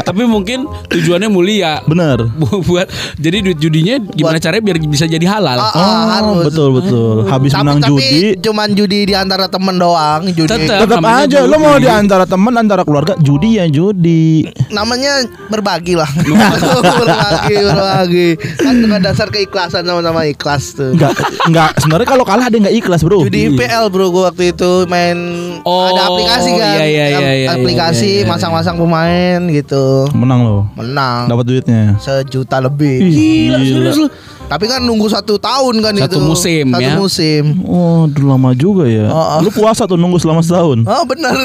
Tapi 0.03 0.23
mungkin 0.23 0.63
tujuannya 0.87 1.27
mulia. 1.27 1.81
Bener. 1.83 2.27
Bu- 2.29 2.61
buat 2.63 2.87
jadi 3.15 3.41
duit 3.41 3.57
judinya 3.57 3.99
gimana 3.99 4.37
caranya 4.37 4.63
biar 4.63 4.77
bisa 4.83 5.05
jadi 5.05 5.25
halal. 5.25 5.59
Ah, 5.59 5.71
Oh, 5.73 6.03
harus. 6.07 6.43
betul 6.47 6.69
betul. 6.73 7.15
Habis 7.25 7.51
Tapi, 7.51 7.61
menang 7.61 7.79
tapi 7.79 7.89
judi, 7.91 8.21
cuman 8.39 8.67
judi 8.71 8.99
di 9.03 9.13
antara 9.13 9.45
temen 9.47 9.75
doang. 9.75 10.21
Judi. 10.25 10.63
Tetap 10.63 10.87
namanya 10.99 11.25
aja 11.25 11.37
lo 11.41 11.51
judi. 11.51 11.59
mau 11.59 11.75
di 11.75 11.89
antara 11.89 12.23
teman 12.23 12.53
antara 12.55 12.81
keluarga 12.83 13.13
judi 13.17 13.57
ya 13.57 13.65
judi. 13.67 14.47
Namanya 14.69 15.21
berbagi 15.47 15.93
lah. 15.93 16.07
berbagi, 16.99 17.57
berbagi. 17.59 18.27
Kan 18.57 18.75
dengan 18.79 18.99
dasar 19.01 19.27
keikhlasan 19.27 19.83
sama-sama 19.83 20.23
ikhlas 20.23 20.73
tuh. 20.73 20.93
Enggak 20.93 21.13
enggak 21.43 21.75
sebenarnya 21.75 22.07
kalau 22.07 22.23
kalah 22.23 22.47
dia 22.47 22.59
nggak 22.59 22.75
ikhlas, 22.75 23.01
Bro. 23.01 23.23
Judi 23.23 23.51
IPL 23.51 23.87
bro 23.87 24.07
gue 24.09 24.23
waktu 24.23 24.43
itu 24.51 24.71
main 24.85 25.17
Oh, 25.61 25.87
ada 25.87 26.07
aplikasi 26.07 26.49
kan, 26.53 26.75
iya, 26.75 26.83
iya, 26.83 27.05
iya, 27.09 27.31
iya, 27.33 27.47
aplikasi 27.51 28.03
iya, 28.03 28.13
iya, 28.13 28.23
iya. 28.23 28.29
masang-masang 28.29 28.75
pemain 28.75 29.39
gitu, 29.47 30.07
Menang 30.11 30.39
lo. 30.43 30.57
menang 30.73 31.27
Dapat 31.27 31.45
duitnya. 31.45 31.83
sejuta 31.97 32.59
lebih. 32.59 32.99
Gila, 33.01 33.57
serius 33.59 33.97
lu. 33.97 34.07
Tapi 34.43 34.67
kan 34.67 34.83
nunggu 34.83 35.07
satu 35.07 35.39
tahun 35.39 35.79
kan 35.79 35.95
Satu 35.97 36.19
itu. 36.19 36.21
musim, 36.21 36.65
satu 36.69 36.83
ya. 36.83 36.93
musim. 36.93 37.43
Oh, 37.63 38.05
dulu 38.05 38.27
lama 38.29 38.51
juga 38.51 38.83
ya. 38.85 39.07
Oh, 39.07 39.15
oh. 39.15 39.39
Lu 39.39 39.49
puasa 39.49 39.87
tuh 39.87 39.95
nunggu 39.95 40.19
selama 40.19 40.43
setahun. 40.43 40.83
Oh 40.83 41.03
benar. 41.07 41.31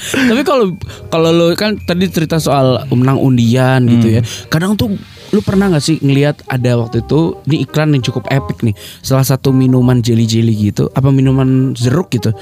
Tapi 0.00 0.42
kalau 0.42 0.74
kalau 1.08 1.30
lo 1.30 1.46
kan 1.54 1.76
tadi 1.78 2.08
cerita 2.08 2.36
soal 2.36 2.84
menang 2.90 3.16
undian 3.16 3.84
gitu 3.86 4.18
ya. 4.18 4.20
Kadang 4.48 4.74
tuh 4.74 4.96
lu 5.30 5.40
pernah 5.42 5.70
nggak 5.70 5.84
sih 5.84 5.96
ngelihat 6.02 6.42
ada 6.50 6.78
waktu 6.78 7.06
itu 7.06 7.38
ini 7.46 7.62
iklan 7.62 7.94
yang 7.94 8.02
cukup 8.02 8.26
epic 8.30 8.62
nih. 8.66 8.74
Salah 9.02 9.26
satu 9.26 9.54
minuman 9.54 10.02
jelly-jelly 10.02 10.70
gitu, 10.70 10.90
apa 10.92 11.08
minuman 11.14 11.72
jeruk 11.74 12.10
gitu. 12.10 12.34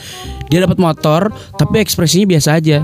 Dia 0.49 0.65
dapat 0.65 0.81
motor 0.81 1.29
tapi 1.57 1.85
ekspresinya 1.85 2.27
biasa 2.29 2.49
aja. 2.57 2.79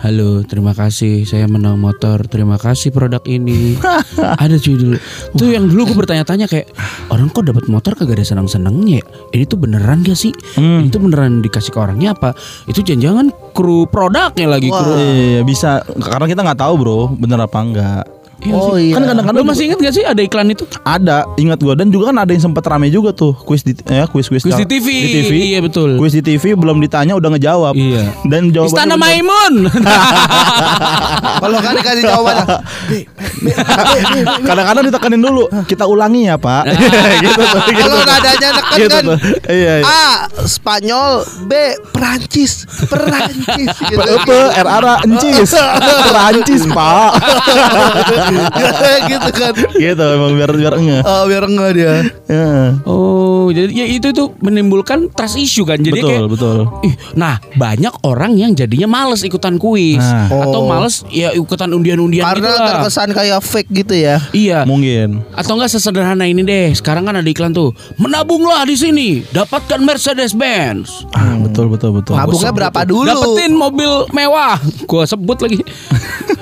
Halo, 0.00 0.40
terima 0.48 0.72
kasih 0.72 1.28
saya 1.28 1.44
menang 1.44 1.76
motor. 1.76 2.24
Terima 2.24 2.56
kasih 2.56 2.88
produk 2.88 3.20
ini. 3.28 3.76
ada 4.42 4.56
cuy 4.56 4.72
dulu. 4.72 4.96
Tuh 5.36 5.52
yang 5.52 5.68
dulu 5.68 5.92
gue 5.92 5.96
bertanya-tanya 6.00 6.48
kayak 6.48 6.72
orang 7.12 7.28
kok 7.28 7.44
dapat 7.44 7.68
motor 7.68 7.92
kagak 7.92 8.16
ada 8.16 8.24
senang-senangnya 8.24 9.04
ya? 9.04 9.06
Ini 9.36 9.44
tuh 9.44 9.60
beneran 9.60 10.00
gak 10.00 10.16
sih? 10.16 10.32
Ini 10.56 10.88
tuh 10.88 11.04
beneran 11.04 11.44
dikasih 11.44 11.68
ke 11.68 11.76
orangnya 11.76 12.16
apa? 12.16 12.32
Itu 12.64 12.80
jangan-jangan 12.80 13.52
kru 13.52 13.84
produknya 13.92 14.48
lagi 14.48 14.72
kru. 14.72 14.92
Iya, 14.96 15.44
bisa 15.44 15.84
karena 15.84 16.26
kita 16.32 16.48
nggak 16.48 16.60
tahu, 16.64 16.74
Bro, 16.80 17.00
bener 17.20 17.44
apa 17.44 17.58
enggak. 17.60 18.19
Iya 18.40 18.54
oh 18.56 18.76
sih. 18.76 18.90
iya. 18.90 18.94
Kan 18.96 19.02
kadang-kadang 19.04 19.40
Lo 19.40 19.48
masih 19.48 19.64
ingat 19.68 19.78
gak 19.84 19.94
sih 19.94 20.04
ada 20.04 20.20
iklan 20.24 20.48
itu? 20.48 20.64
Ada, 20.84 21.28
ingat 21.36 21.58
gua 21.60 21.76
dan 21.76 21.92
juga 21.92 22.10
kan 22.12 22.16
ada 22.24 22.32
yang 22.32 22.40
sempat 22.40 22.64
rame 22.64 22.88
juga 22.88 23.12
tuh 23.12 23.36
kuis 23.36 23.60
di 23.60 23.76
ya 23.84 24.08
kuis-kuis 24.08 24.42
Kuis 24.44 24.56
di 24.56 24.66
TV. 24.66 24.86
Di 24.88 25.08
TV. 25.20 25.32
Iya 25.54 25.60
betul. 25.60 26.00
Kuis 26.00 26.16
di 26.16 26.22
TV 26.24 26.56
belum 26.56 26.80
ditanya 26.80 27.14
udah 27.16 27.28
ngejawab. 27.36 27.74
Iya. 27.76 28.16
Dan 28.24 28.48
jawabannya 28.48 28.96
Istana. 28.96 28.96
Maimun. 28.96 29.54
Kalau 31.42 31.56
kan 31.60 31.72
dikasih 31.76 32.02
jawabannya. 32.04 32.46
Kadang-kadang 34.44 34.84
ditekanin 34.88 35.20
dulu. 35.20 35.44
Kita 35.68 35.84
ulangi 35.84 36.28
ya, 36.28 36.36
Pak. 36.40 36.64
gitu 37.24 37.40
tuh. 37.40 37.60
Gitu. 37.68 37.80
Kalau 37.80 38.04
nadanya 38.04 38.48
neken 38.56 38.78
Gitu 38.80 38.88
kan. 38.88 39.04
Iya, 39.48 39.72
iya. 39.82 39.86
A. 39.86 40.04
Spanyol 40.48 41.24
B. 41.44 41.52
Perancis 41.92 42.64
Perancis 42.88 43.70
gitu. 43.86 44.12
Pe, 44.24 44.40
RR 44.56 44.86
encis. 45.04 45.50
Perancis, 46.08 46.62
Pak. 46.70 47.10
gitu 49.10 49.30
kan. 49.32 49.52
gitu 49.72 50.04
emang 50.04 50.32
biar 50.34 50.50
biar 50.52 50.74
enggak. 50.76 51.02
Oh, 51.02 51.24
biar 51.26 51.44
enggak 51.44 51.70
dia. 51.72 51.94
Ya. 52.26 52.50
oh, 52.84 53.50
jadi 53.50 53.70
ya 53.72 53.86
itu 53.86 54.06
itu 54.08 54.24
menimbulkan 54.38 55.10
trust 55.10 55.36
issue 55.36 55.64
kan. 55.64 55.76
Jadi 55.76 55.98
betul, 55.98 56.08
kayak 56.08 56.26
betul. 56.30 56.56
Ih, 56.82 56.94
nah 57.14 57.36
banyak 57.52 57.92
orang 58.02 58.34
yang 58.34 58.52
jadinya 58.52 58.86
males 58.86 59.22
ikutan 59.22 59.56
kuis 59.56 60.00
Nah. 60.00 60.28
atau 60.30 60.60
Oh. 60.60 60.68
males 60.68 61.02
ya 61.08 61.30
ikutan 61.30 61.70
undian-undian 61.70 62.22
gitu 62.22 62.40
Karena 62.40 62.50
lah. 62.52 62.68
terkesan 62.78 63.10
kayak 63.10 63.40
fake 63.40 63.70
gitu 63.74 63.94
ya. 63.94 64.16
Iya. 64.30 64.62
Mungkin. 64.64 65.22
Atau 65.32 65.56
enggak 65.56 65.70
sesederhana 65.70 66.24
ini 66.24 66.40
deh. 66.40 66.70
Sekarang 66.72 67.02
kan 67.02 67.16
ada 67.16 67.26
iklan 67.26 67.50
tuh. 67.50 67.72
Menabunglah 67.96 68.62
di 68.62 68.74
sini, 68.74 69.08
dapatkan 69.26 69.80
Mercedes 69.80 70.32
Benz. 70.32 71.04
Ah, 71.10 71.34
betul 71.36 71.68
betul 71.68 71.90
betul. 71.92 72.14
Nabungnya 72.14 72.52
berapa 72.52 72.80
dulu? 72.84 73.06
Dapetin 73.06 73.52
mobil 73.52 73.90
mewah. 74.10 74.56
Gua 74.90 75.04
sebut 75.04 75.40
lagi. 75.40 75.60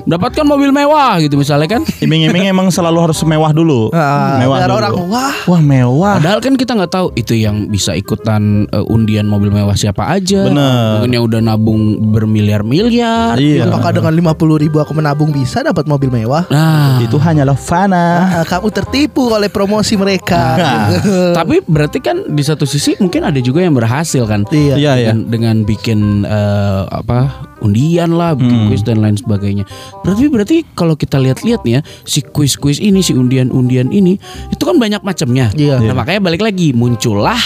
Dapatkan 0.09 0.45
mobil 0.49 0.73
mewah 0.73 1.21
gitu 1.21 1.37
misalnya 1.37 1.69
kan. 1.77 1.83
Iming-iming 2.05 2.49
emang 2.49 2.73
selalu 2.73 3.13
harus 3.13 3.21
mewah 3.29 3.53
dulu. 3.53 3.93
Ah, 3.93 4.41
mewah 4.41 4.57
biar 4.65 4.71
dulu. 4.73 4.79
orang 4.81 4.93
wah. 5.05 5.37
Wah, 5.45 5.61
mewah. 5.61 6.17
Padahal 6.17 6.41
kan 6.41 6.57
kita 6.57 6.73
nggak 6.73 6.93
tahu 6.97 7.13
itu 7.13 7.37
yang 7.37 7.69
bisa 7.69 7.93
ikutan 7.93 8.65
eh, 8.73 8.85
undian 8.89 9.29
mobil 9.29 9.53
mewah 9.53 9.77
siapa 9.77 10.09
aja. 10.09 10.49
Bener. 10.49 11.05
Mungkin 11.05 11.13
yang 11.13 11.25
udah 11.29 11.41
nabung 11.45 12.09
bermiliar-miliar. 12.09 13.37
Iya. 13.37 13.69
Apakah 13.69 14.01
dengan 14.01 14.17
50 14.17 14.65
ribu 14.65 14.81
aku 14.81 14.97
menabung 14.97 15.29
bisa 15.29 15.61
dapat 15.61 15.85
mobil 15.85 16.09
mewah? 16.09 16.49
Nah, 16.49 17.05
Itu 17.05 17.21
hanyalah 17.21 17.61
fana. 17.61 18.41
Ah, 18.41 18.45
kamu 18.49 18.73
tertipu 18.73 19.29
oleh 19.29 19.53
promosi 19.53 19.93
mereka. 20.01 20.57
tapi 21.39 21.61
berarti 21.69 22.01
kan 22.01 22.33
di 22.33 22.41
satu 22.41 22.65
sisi 22.65 22.97
mungkin 22.97 23.29
ada 23.29 23.45
juga 23.45 23.61
yang 23.61 23.77
berhasil 23.77 24.25
kan. 24.25 24.49
Iya. 24.49 24.75
Iya, 24.81 24.93
iya. 24.97 25.13
dengan, 25.13 25.19
dengan 25.29 25.57
bikin 25.69 26.25
eh, 26.25 26.83
apa 26.89 27.48
undian 27.61 28.15
lah, 28.15 28.35
bikin 28.39 28.71
kuis 28.71 28.83
dan 28.87 29.03
lain 29.03 29.19
sebagainya. 29.19 29.65
Berarti 30.03 30.25
berarti 30.31 30.57
kalau 30.75 30.95
kita 30.95 31.19
lihat-lihat 31.19 31.63
nih 31.67 31.79
ya, 31.79 31.81
si 32.07 32.23
kuis-kuis 32.23 32.79
ini, 32.79 33.03
si 33.03 33.15
undian-undian 33.15 33.91
ini, 33.91 34.19
itu 34.53 34.63
kan 34.63 34.79
banyak 34.79 35.03
macamnya. 35.03 35.51
Iya. 35.55 35.83
Nah, 35.83 35.95
makanya 35.95 36.21
balik 36.23 36.43
lagi 36.43 36.73
muncullah 36.73 37.39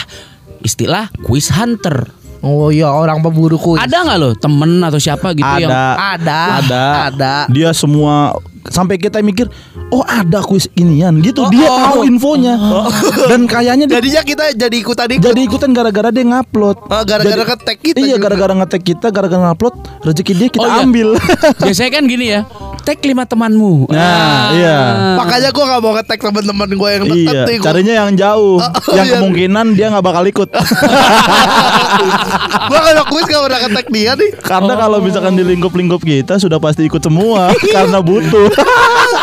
istilah 0.62 1.10
kuis 1.24 1.50
hunter. 1.50 2.08
Oh 2.42 2.74
iya 2.74 2.90
orang 2.90 3.22
pemburu 3.22 3.54
kuis. 3.54 3.78
Ada 3.78 4.02
nggak 4.02 4.18
lo 4.18 4.34
temen 4.34 4.82
atau 4.82 4.98
siapa 4.98 5.30
gitu 5.30 5.46
yang 5.46 5.70
Ada. 5.70 6.18
Ada. 6.18 6.40
Ada. 6.58 6.82
Ada. 7.14 7.34
Dia 7.54 7.70
semua 7.70 8.34
sampai 8.68 8.94
kita 8.96 9.18
mikir, 9.18 9.50
oh 9.90 10.04
ada 10.04 10.42
kuis 10.42 10.70
inian 10.74 11.18
gitu. 11.18 11.46
dia 11.50 11.66
oh. 11.66 11.78
tahu 11.78 12.00
infonya. 12.06 12.54
Dan 13.30 13.46
kayaknya 13.46 13.86
dia 13.86 13.98
Jadinya 13.98 14.22
kita 14.22 14.44
jadi 14.54 14.76
ikutan 14.76 15.06
ikut. 15.10 15.24
jadi 15.24 15.40
ikutan 15.42 15.70
gara-gara 15.70 16.10
dia 16.10 16.22
ngupload. 16.22 16.76
Oh, 16.86 17.02
gara-gara 17.02 17.42
nge-tag 17.42 17.78
kita 17.78 17.98
Iya, 17.98 18.16
juga. 18.18 18.22
gara-gara 18.30 18.52
ngetek 18.58 18.82
kita, 18.82 19.06
gara-gara 19.10 19.42
ngupload, 19.50 19.74
rezeki 20.02 20.32
dia 20.34 20.48
kita 20.50 20.66
Oh, 20.66 20.70
iya. 20.70 20.82
ambil. 20.82 21.08
biasanya 21.64 21.90
kan 21.90 22.04
gini 22.06 22.26
ya, 22.30 22.40
tag 22.82 22.98
lima 23.02 23.24
temanmu. 23.24 23.90
Nah, 23.90 24.54
iya. 24.54 24.78
Makanya 25.22 25.48
gue 25.48 25.64
gak 25.64 25.80
mau 25.80 25.92
nge-tag 25.92 26.18
teman-teman 26.20 26.68
gue 26.68 26.88
yang 26.90 27.04
deket 27.04 27.22
Iya, 27.32 27.42
nih. 27.44 27.56
Gua- 27.56 27.66
carinya 27.68 27.94
yang 27.96 28.10
jauh, 28.12 28.56
Oh, 28.58 28.70
yang 28.92 29.06
iya. 29.06 29.12
kemungkinan 29.16 29.66
dia 29.72 29.86
nggak 29.88 30.02
bakal 30.02 30.24
ikut. 30.24 30.48
Gue 32.62 32.78
kalau 32.80 33.04
kuis 33.06 33.24
gak 33.24 33.42
pernah 33.42 33.58
nge-tag 33.60 33.86
dia 33.88 34.12
nih. 34.14 34.30
Karena 34.36 34.72
kalau 34.74 34.98
misalkan 34.98 35.32
di 35.32 35.44
lingkup-lingkup 35.44 36.00
kita 36.00 36.36
sudah 36.36 36.58
pasti 36.58 36.84
ikut 36.84 36.98
semua 36.98 37.52
karena 37.76 37.98
butuh. 37.98 38.48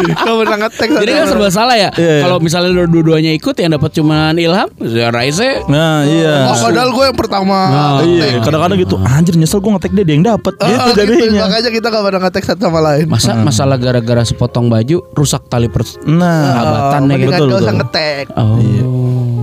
Gak 0.26 0.36
pernah 0.42 0.58
nge-tag. 0.66 0.88
Jadi 1.02 1.10
kan 1.12 1.24
serba 1.28 1.48
salah 1.52 1.76
ya. 1.76 1.90
Iya, 1.94 2.12
iya. 2.18 2.22
Kalau 2.24 2.38
misalnya 2.40 2.70
dua-duanya 2.88 3.32
ikut 3.36 3.54
yang 3.58 3.76
dapat 3.76 3.90
cuman 3.92 4.34
Ilham, 4.40 4.68
ya 4.80 5.08
Raise. 5.12 5.62
Nah, 5.68 6.02
iya. 6.08 6.48
Oh 6.50 6.56
padahal 6.58 6.90
gue 6.90 7.04
yang 7.12 7.18
pertama. 7.18 7.58
Nah, 7.68 7.90
Iya, 8.02 8.40
kadang-kadang 8.40 8.78
gitu. 8.80 8.96
Anjir 9.02 9.34
nyesel 9.36 9.60
gue 9.60 9.70
ngetek 9.76 9.92
dia 9.92 10.04
dia 10.04 10.14
yang 10.16 10.26
dapat. 10.26 10.54
Oh, 10.58 10.66
Gitu 10.66 10.80
gitu. 10.88 10.98
jadinya. 10.98 11.40
Makanya 11.46 11.70
kita 11.70 11.86
gak 11.92 12.04
pernah 12.04 12.20
nge-tag 12.28 12.44
satu 12.48 12.60
sama 12.70 12.80
lain. 12.80 13.04
Masa 13.10 13.30
masalah 13.36 13.76
gara-gara 13.76 14.22
sepotong 14.24 14.66
baju 14.72 14.96
rusak 15.12 15.44
tali 15.50 15.68
per 15.68 15.82
Nah, 16.06 16.94
ya 16.94 16.98
mendingan 17.02 17.28
betul, 17.34 17.48
gak 17.50 17.62
usah 17.66 17.74
nge-tag. 17.82 18.24
Oh. 18.38 19.41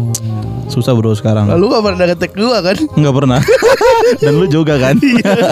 Susah 0.69 0.93
bro 0.93 1.11
sekarang. 1.11 1.49
Lalu 1.49 1.65
gak 1.67 1.83
pernah 1.83 2.05
ngetek 2.05 2.31
gua 2.33 2.57
kan? 2.61 2.77
Nggak 2.93 3.13
pernah. 3.15 3.39
Dan 4.21 4.33
lu 4.35 4.45
juga 4.45 4.77
kan? 4.77 4.95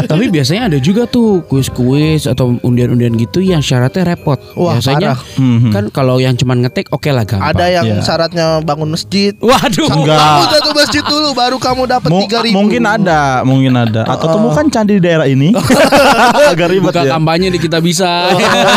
Tapi 0.06 0.30
biasanya 0.30 0.68
ada 0.68 0.78
juga 0.78 1.06
tuh 1.06 1.42
kuis-kuis 1.44 2.26
atau 2.26 2.58
undian-undian 2.62 3.14
gitu 3.14 3.38
yang 3.38 3.60
syaratnya 3.60 4.08
repot. 4.08 4.38
Wah, 4.54 4.78
biasanya 4.78 5.14
parah. 5.14 5.20
Mhm. 5.38 5.70
kan 5.70 5.84
kalau 5.90 6.18
yang 6.18 6.34
cuman 6.34 6.62
ngetik 6.62 6.90
oke 6.90 7.06
lah 7.08 7.22
gampang. 7.24 7.50
Ada 7.50 7.66
yang 7.72 7.86
Iya. 7.88 8.02
syaratnya 8.02 8.46
bangun 8.62 8.90
masjid. 8.90 9.34
Waduh. 9.38 9.90
Enggak. 9.92 10.18
Kamu 10.18 10.46
satu 10.52 10.70
masjid 10.74 11.04
dulu 11.04 11.30
baru 11.34 11.58
kamu 11.58 11.82
dapat 11.88 12.10
tiga 12.26 12.38
ribu. 12.42 12.54
mungkin 12.56 12.84
ada, 12.84 13.22
mungkin 13.42 13.74
ada. 13.74 14.02
Atau 14.06 14.28
temukan 14.32 14.66
candi 14.68 14.98
di 14.98 15.04
daerah 15.04 15.26
ini. 15.26 15.50
Agak 16.52 16.70
ribet 16.70 16.90
Buka 16.90 17.04
ya. 17.04 17.14
kampanye 17.14 17.50
di 17.50 17.58
kita 17.58 17.78
bisa. 17.80 18.30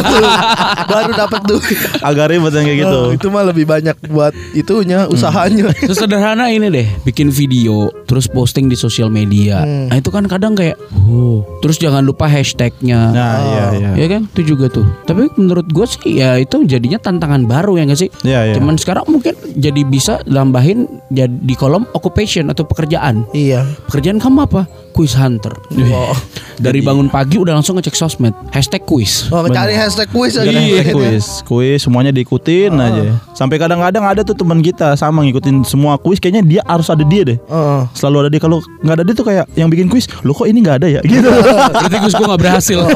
baru 0.91 1.13
dapat 1.13 1.41
duit. 1.45 1.79
Agak 2.01 2.27
ribet 2.31 2.53
yang 2.53 2.65
kayak 2.65 2.79
gitu. 2.81 2.99
Oh, 2.99 3.11
itu 3.11 3.27
mah 3.29 3.45
lebih 3.45 3.65
banyak 3.65 3.97
buat 4.09 4.33
itunya 4.53 5.05
usahanya. 5.07 5.73
Sesederhana 5.81 6.30
ini 6.37 6.67
deh, 6.71 6.89
bikin 7.03 7.33
video 7.35 7.91
terus 8.07 8.31
posting 8.31 8.71
di 8.71 8.77
sosial 8.79 9.11
media. 9.11 9.63
Hmm. 9.63 9.91
Nah 9.91 9.97
itu 9.99 10.11
kan 10.13 10.27
kadang 10.31 10.55
kayak, 10.55 10.79
oh, 11.07 11.43
terus 11.63 11.79
jangan 11.81 12.07
lupa 12.07 12.31
hashtagnya. 12.31 13.11
Nah, 13.11 13.37
iya 13.43 13.65
iya. 13.75 13.91
Ya 13.95 14.07
kan, 14.07 14.31
itu 14.31 14.55
juga 14.55 14.71
tuh. 14.71 14.87
Tapi 15.07 15.31
menurut 15.35 15.67
gue 15.67 15.87
sih 15.87 16.21
ya 16.23 16.39
itu 16.39 16.63
jadinya 16.67 17.01
tantangan 17.01 17.49
baru 17.49 17.81
ya 17.81 17.85
gak 17.91 18.01
sih? 18.01 18.11
Iya, 18.23 18.53
iya. 18.53 18.55
Cuman 18.55 18.79
sekarang 18.79 19.09
mungkin 19.09 19.35
jadi 19.57 19.83
bisa 19.83 20.23
nambahin 20.29 20.87
jadi 21.11 21.33
di 21.33 21.55
kolom 21.59 21.87
occupation 21.97 22.51
atau 22.53 22.63
pekerjaan. 22.67 23.27
iya. 23.33 23.67
Pekerjaan 23.89 24.23
kamu 24.23 24.47
apa? 24.47 24.63
Quiz 24.91 25.15
hunter. 25.15 25.55
Oh. 25.91 26.15
Dari 26.61 26.85
bangun 26.85 27.09
pagi 27.09 27.41
udah 27.41 27.57
langsung 27.57 27.79
ngecek 27.81 27.97
sosmed. 27.97 28.37
Hashtag 28.53 28.85
quiz. 28.85 29.31
Oh, 29.33 29.47
cari 29.49 29.73
hashtag 29.73 30.13
kuis 30.13 30.37
aja. 30.37 30.51
Iya. 30.51 30.85
hashtag 30.85 30.95
kuis, 30.95 31.27
kuis 31.47 31.79
semuanya 31.81 32.13
diikutin 32.13 32.75
aja. 32.77 33.17
Sampai 33.33 33.57
kadang-kadang 33.57 34.05
ada 34.05 34.21
tuh 34.21 34.37
teman 34.37 34.61
kita 34.61 34.93
sama 34.99 35.25
ngikutin 35.25 35.65
semua 35.65 35.97
kuis, 35.97 36.21
kayaknya 36.21 36.43
dia 36.45 36.63
harus 36.69 36.91
ada 36.93 37.01
dia 37.07 37.23
deh. 37.25 37.39
Heeh. 37.41 37.83
Selalu 37.97 38.17
ada 38.27 38.29
dia 38.29 38.41
kalau 38.43 38.59
nggak 38.85 38.95
ada 39.01 39.05
dia 39.07 39.15
tuh 39.17 39.27
kayak 39.27 39.45
yang 39.57 39.73
bikin 39.73 39.89
kuis, 39.89 40.05
lo 40.27 40.37
kok 40.37 40.45
ini 40.51 40.61
nggak 40.61 40.77
ada 40.85 40.89
ya? 40.89 41.01
Gitu. 41.01 41.31
Berarti 41.81 41.97
quiz 41.97 42.15
gue 42.15 42.27
gak 42.29 42.41
berhasil. 42.41 42.79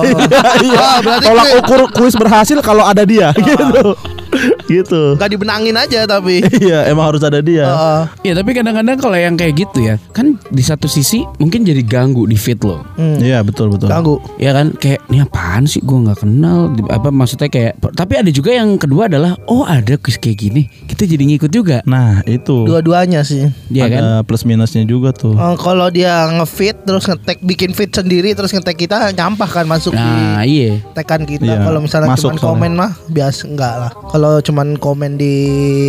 Iya. 0.65 0.79
Ah, 0.79 0.99
berarti 1.03 1.27
Tolak 1.27 1.49
ukur 1.61 1.81
kuis 1.93 2.15
berhasil 2.15 2.57
kalau 2.63 2.85
ada 2.87 3.03
dia, 3.05 3.33
gitu. 3.37 3.97
gitu. 4.73 5.17
Gak 5.17 5.31
dibenangin 5.31 5.75
aja 5.75 6.05
tapi. 6.05 6.41
Iya, 6.65 6.89
emang 6.89 7.13
harus 7.13 7.21
ada 7.21 7.39
dia. 7.39 7.67
Heeh. 7.67 8.03
Ya 8.25 8.33
tapi 8.33 8.51
kadang-kadang 8.53 8.97
kalau 8.97 9.15
yang 9.15 9.35
kayak 9.35 9.53
gitu 9.59 9.85
ya 9.85 10.01
Kan 10.11 10.41
di 10.49 10.65
satu 10.65 10.87
sisi 10.87 11.21
mungkin 11.37 11.61
jadi 11.63 11.83
ganggu 11.83 12.25
di 12.25 12.35
feed 12.35 12.63
lo 12.63 12.81
Hmm. 12.95 13.19
Iya, 13.19 13.43
betul 13.43 13.69
betul. 13.69 13.91
Ganggu. 13.91 14.17
Ya 14.39 14.55
kan 14.55 14.71
kayak 14.73 15.03
ini 15.09 15.21
apaan 15.21 15.67
sih 15.67 15.83
gue 15.83 15.99
nggak 15.99 16.21
kenal 16.21 16.71
apa 16.89 17.11
maksudnya 17.11 17.49
kayak 17.49 17.77
tapi 17.93 18.17
ada 18.17 18.31
juga 18.31 18.55
yang 18.55 18.77
kedua 18.77 19.07
adalah 19.07 19.35
oh 19.47 19.63
ada 19.63 19.97
quiz 19.97 20.17
kayak 20.17 20.39
gini 20.39 20.63
kita 20.87 21.05
jadi 21.05 21.23
ngikut 21.27 21.51
juga 21.51 21.79
Nah, 21.85 22.23
itu. 22.25 22.65
Dua-duanya 22.65 23.21
sih. 23.23 23.51
Iya 23.69 23.85
kan 23.89 24.01
ada 24.01 24.15
plus 24.23 24.43
minusnya 24.43 24.83
juga 24.85 25.11
tuh. 25.11 25.35
Eh, 25.35 25.57
kalau 25.57 25.91
dia 25.91 26.31
ngefit 26.33 26.85
terus 26.85 27.05
ngetek 27.05 27.43
bikin 27.43 27.71
fit 27.71 27.91
sendiri 27.91 28.33
terus 28.33 28.51
ngetek 28.51 28.79
kita 28.79 29.11
nyampah 29.13 29.49
kan 29.51 29.67
masuk 29.67 29.93
nah 29.93 30.41
di 30.41 30.55
iya 30.55 30.81
tekan 30.95 31.23
kita. 31.23 31.45
Iya, 31.45 31.59
Kalau 31.61 31.81
misalnya 31.81 32.09
masuk 32.09 32.35
soalnya. 32.35 32.45
komen 32.45 32.73
mah 32.75 32.93
biasa 33.07 33.43
enggak 33.47 33.75
lah. 33.77 33.93
Kalau 34.15 34.39
cuman 34.39 34.79
komen 34.79 35.19
di 35.19 35.35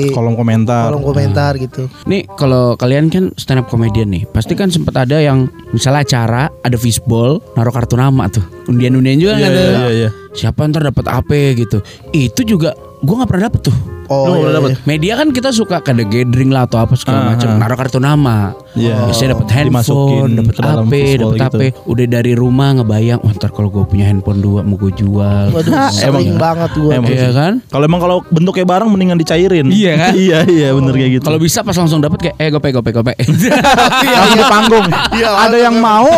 Kolom 0.09 0.33
komentar. 0.33 0.89
kolom 0.89 1.05
komentar 1.05 1.53
gitu. 1.55 1.85
nih 2.03 2.25
kalau 2.31 2.73
kalian 2.73 3.05
kan 3.07 3.29
stand 3.35 3.61
up 3.61 3.69
comedian 3.69 4.09
nih 4.09 4.25
pasti 4.25 4.53
kan 4.53 4.67
sempat 4.67 4.97
ada 4.97 5.21
yang 5.21 5.45
misalnya 5.69 6.01
acara 6.01 6.49
ada 6.59 6.73
fishball 6.73 7.37
naruh 7.53 7.69
kartu 7.69 7.93
nama 7.93 8.25
tuh 8.25 8.41
undian-undian 8.65 9.21
juga 9.21 9.33
Iya, 9.35 9.39
kan 9.39 9.51
ada 9.51 9.61
iya, 9.61 9.69
iya, 9.69 9.89
iya. 9.91 10.09
siapa 10.33 10.65
ntar 10.65 10.81
dapat 10.83 11.05
apa 11.05 11.37
gitu 11.53 11.85
itu 12.11 12.41
juga 12.43 12.73
gue 12.99 13.13
nggak 13.13 13.29
pernah 13.29 13.45
dapet 13.45 13.61
tuh 13.63 13.77
Oh, 14.07 14.29
Lu 14.29 14.45
iya, 14.45 14.59
iya. 14.61 14.75
Media 14.85 15.13
kan 15.17 15.27
kita 15.33 15.49
suka 15.49 15.81
kada 15.81 16.05
gathering 16.05 16.53
lah 16.53 16.69
atau 16.69 16.77
apa 16.81 16.93
segala 16.93 17.17
Ah, 17.25 17.25
macam, 17.33 17.47
ah. 17.49 17.57
naruh 17.57 17.77
kartu 17.77 17.99
nama. 18.01 18.53
Iya. 18.75 19.07
Biasanya 19.09 19.29
dapat 19.39 19.47
handphone, 19.55 20.31
dapat 20.35 20.53
ke 20.53 20.61
HP, 20.61 20.93
dapat 21.17 21.35
gitu. 21.35 21.45
HP. 21.47 21.61
Udah 21.87 22.05
dari 22.11 22.33
rumah 22.35 22.69
ngebayang, 22.75 23.19
wah 23.23 23.33
ntar 23.33 23.49
kalau 23.55 23.71
gue 23.71 23.83
punya 23.87 24.05
handphone 24.05 24.43
dua 24.43 24.61
mau 24.61 24.75
gue 24.75 24.91
jual. 24.93 25.45
Waduh, 25.55 25.73
sering 25.95 26.35
banget 26.35 26.71
gua. 26.75 26.91
Emang 26.99 27.11
Iya 27.15 27.29
kan? 27.31 27.53
Kalau 27.71 27.83
emang 27.87 28.01
kalau 28.03 28.17
bentuknya 28.27 28.65
bareng 28.67 28.89
mendingan 28.91 29.17
dicairin. 29.17 29.71
Iya 29.71 29.93
kan? 29.95 30.11
iya 30.27 30.39
iya 30.45 30.67
bener 30.75 30.93
kayak 30.93 31.11
gitu. 31.19 31.25
Kalau 31.25 31.39
bisa 31.39 31.59
pas 31.63 31.75
langsung 31.79 32.03
dapat 32.03 32.19
kayak 32.19 32.35
eh 32.37 32.49
gope 32.51 32.69
gope 32.75 32.91
gope. 32.91 33.13
langsung 33.15 34.39
di 34.39 34.45
panggung. 34.47 34.85
Iya, 35.15 35.29
ada 35.31 35.57
yang 35.57 35.75
mau 35.79 36.11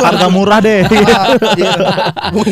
harga 0.00 0.26
murah 0.30 0.60
deh. 0.62 0.82
Iya. 1.56 1.72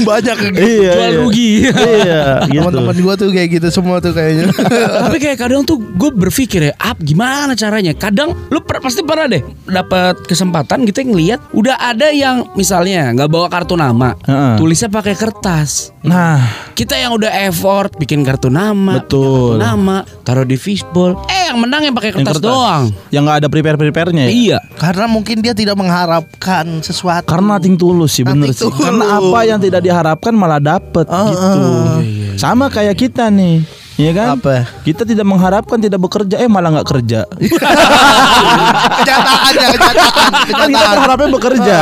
Banyak 0.06 0.36
kayak 0.38 0.52
gitu. 0.54 0.64
iya. 0.64 0.92
Jual 0.96 1.10
iya. 1.12 1.18
rugi. 1.20 1.50
iya, 1.68 2.22
gitu. 2.48 2.60
Teman-teman 2.64 2.96
gua 3.04 3.14
tuh 3.18 3.28
kayak 3.30 3.48
gitu 3.60 3.68
semua 3.68 3.96
tuh 4.00 4.12
kayaknya. 4.36 4.54
Tapi 5.04 5.16
kayak 5.18 5.38
kadang 5.38 5.62
tuh 5.62 5.78
gue 5.78 6.10
berpikir 6.10 6.60
ya, 6.62 6.72
ap 6.76 6.98
gimana 6.98 7.54
caranya? 7.54 7.92
Kadang 7.92 8.34
lu 8.48 8.60
per- 8.60 8.78
pasti 8.78 9.00
pernah 9.00 9.26
deh 9.26 9.40
dapat 9.64 10.20
kesempatan 10.22 10.84
gitu 10.84 11.00
ngelihat 11.04 11.40
udah 11.50 11.76
ada 11.78 12.10
yang 12.10 12.50
misalnya 12.52 13.10
nggak 13.10 13.28
bawa 13.28 13.46
kartu 13.46 13.74
nama, 13.74 14.12
Heeh. 14.20 14.54
tulisnya 14.56 14.88
pakai 14.88 15.14
kertas. 15.14 15.94
Nah, 16.00 16.36
Kita 16.74 16.98
yang 16.98 17.14
udah 17.14 17.30
effort 17.46 17.94
bikin 17.96 18.20
kartu 18.20 18.50
nama, 18.50 18.98
Betul. 18.98 19.56
kartu 19.56 19.62
nama, 19.62 19.96
taruh 20.20 20.42
di 20.42 20.58
fishbowl. 20.58 21.14
Eh 21.24 21.48
yang 21.48 21.62
menang 21.62 21.80
yang 21.82 21.94
pakai 21.94 22.10
yang 22.10 22.20
kertas, 22.20 22.38
kertas. 22.38 22.50
doang. 22.50 22.84
Yang 23.08 23.22
nggak 23.24 23.38
ada 23.38 23.48
prepare 23.48 23.78
preparenya 23.78 24.22
ya. 24.26 24.30
Iya. 24.30 24.58
Karena 24.74 25.06
mungkin 25.06 25.38
dia 25.38 25.54
tidak 25.54 25.78
mengharapkan 25.78 26.82
sesuatu. 26.82 27.24
Karena 27.24 27.56
ting 27.56 27.78
tulus 27.78 28.18
sih 28.18 28.26
bener 28.26 28.50
sih. 28.50 28.66
Karena 28.68 29.16
apa 29.16 29.38
yang 29.44 29.56
tidak 29.56 29.80
diharapkan 29.80 30.34
malah 30.34 30.58
dapet 30.58 31.06
Ah, 31.06 31.24
gitu. 31.24 31.60
ah. 31.62 31.98
Sama 32.34 32.66
kayak 32.66 32.98
kita 32.98 33.30
nih. 33.30 33.62
Iya 33.94 34.10
kan? 34.10 34.26
Apa? 34.38 34.66
Kita 34.82 35.06
tidak 35.06 35.22
mengharapkan 35.22 35.78
tidak 35.78 36.02
bekerja 36.02 36.42
eh 36.42 36.50
malah 36.50 36.74
nggak 36.74 36.88
kerja. 36.88 37.20
kenyataan 38.98 39.52
ya 39.54 39.68
kenyataan. 39.70 40.30
kan 40.50 40.68
kita 40.70 40.86
berharapnya 40.98 41.28
bekerja. 41.30 41.78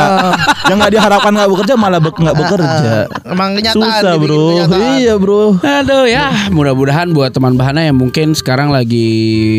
yang 0.69 0.77
nggak 0.77 0.93
diharapkan 0.93 1.31
nggak 1.33 1.49
bekerja 1.49 1.73
malah 1.73 1.99
be- 1.99 2.19
nggak 2.21 2.37
bekerja. 2.37 2.93
Emang 3.25 3.49
kenyataan. 3.57 3.81
Susah 3.81 4.13
bro. 4.21 4.43
kenyataan. 4.53 4.81
Iya 5.01 5.13
bro. 5.17 5.43
Aduh 5.57 6.05
ya, 6.05 6.25
mudah-mudahan 6.53 7.09
buat 7.11 7.33
teman 7.33 7.57
bahana 7.57 7.81
yang 7.81 7.97
mungkin 7.97 8.37
sekarang 8.37 8.69
lagi 8.69 9.09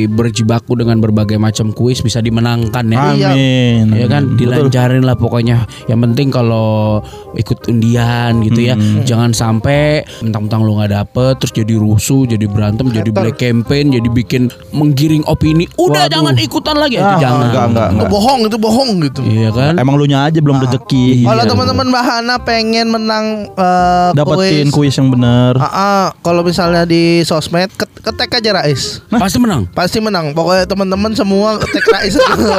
berjibaku 0.08 0.78
dengan 0.78 1.02
berbagai 1.02 1.36
macam 1.36 1.74
kuis 1.74 2.00
bisa 2.00 2.22
dimenangkan 2.22 2.86
ya. 2.86 3.02
Amin. 3.14 3.90
Ya 3.98 4.06
kan 4.06 4.38
dilancarin 4.38 5.02
lah 5.02 5.18
pokoknya. 5.18 5.66
Yang 5.90 5.98
penting 6.10 6.28
kalau 6.30 7.02
ikut 7.34 7.66
undian 7.66 8.46
gitu 8.46 8.60
ya, 8.62 8.74
jangan 9.02 9.34
sampai 9.34 10.06
mentang-mentang 10.22 10.62
lu 10.62 10.78
nggak 10.78 10.92
dapet 10.94 11.34
terus 11.42 11.52
jadi 11.52 11.74
rusuh, 11.74 12.24
jadi 12.24 12.43
berantem, 12.46 12.86
jadi 12.88 13.10
black 13.10 13.36
campaign, 13.36 13.90
jadi 13.90 14.08
bikin 14.08 14.42
menggiring 14.70 15.24
opini. 15.24 15.64
Udah 15.74 16.06
Waduh. 16.06 16.12
jangan 16.12 16.34
ikutan 16.36 16.76
lagi 16.76 16.96
Ah, 16.96 17.02
itu 17.02 17.14
jangan. 17.20 17.44
enggak, 17.44 17.64
enggak, 17.66 17.86
Itu 17.86 17.94
enggak. 17.94 18.10
bohong 18.10 18.40
itu 18.42 18.56
bohong 18.56 18.90
gitu. 19.02 19.20
Iya 19.22 19.50
kan? 19.50 19.72
Emang 19.76 19.94
lu 19.94 20.04
nya 20.04 20.24
aja 20.24 20.38
belum 20.38 20.58
rezeki. 20.60 21.24
Kalau 21.24 21.42
Iya. 21.42 21.50
teman-teman 21.50 21.86
Bahana 21.88 22.34
pengen 22.38 22.86
menang 22.88 23.24
eh, 23.50 24.10
Dapetin 24.12 24.68
kuis, 24.68 24.90
kuis 24.90 24.94
yang 24.94 25.08
bener. 25.08 25.56
Ah, 25.56 25.66
ah, 25.66 26.04
kalau 26.20 26.40
misalnya 26.40 26.82
di 26.82 27.22
sosmed 27.22 27.70
ket- 27.70 28.00
ketek 28.00 28.30
aja 28.34 28.50
Rais. 28.54 29.00
Pasti 29.08 29.38
menang. 29.38 29.66
Pasti 29.70 29.98
menang. 29.98 30.32
Pokoknya 30.32 30.64
teman-teman 30.64 31.12
semua 31.12 31.56
ketek 31.58 31.84
Rais. 31.86 32.14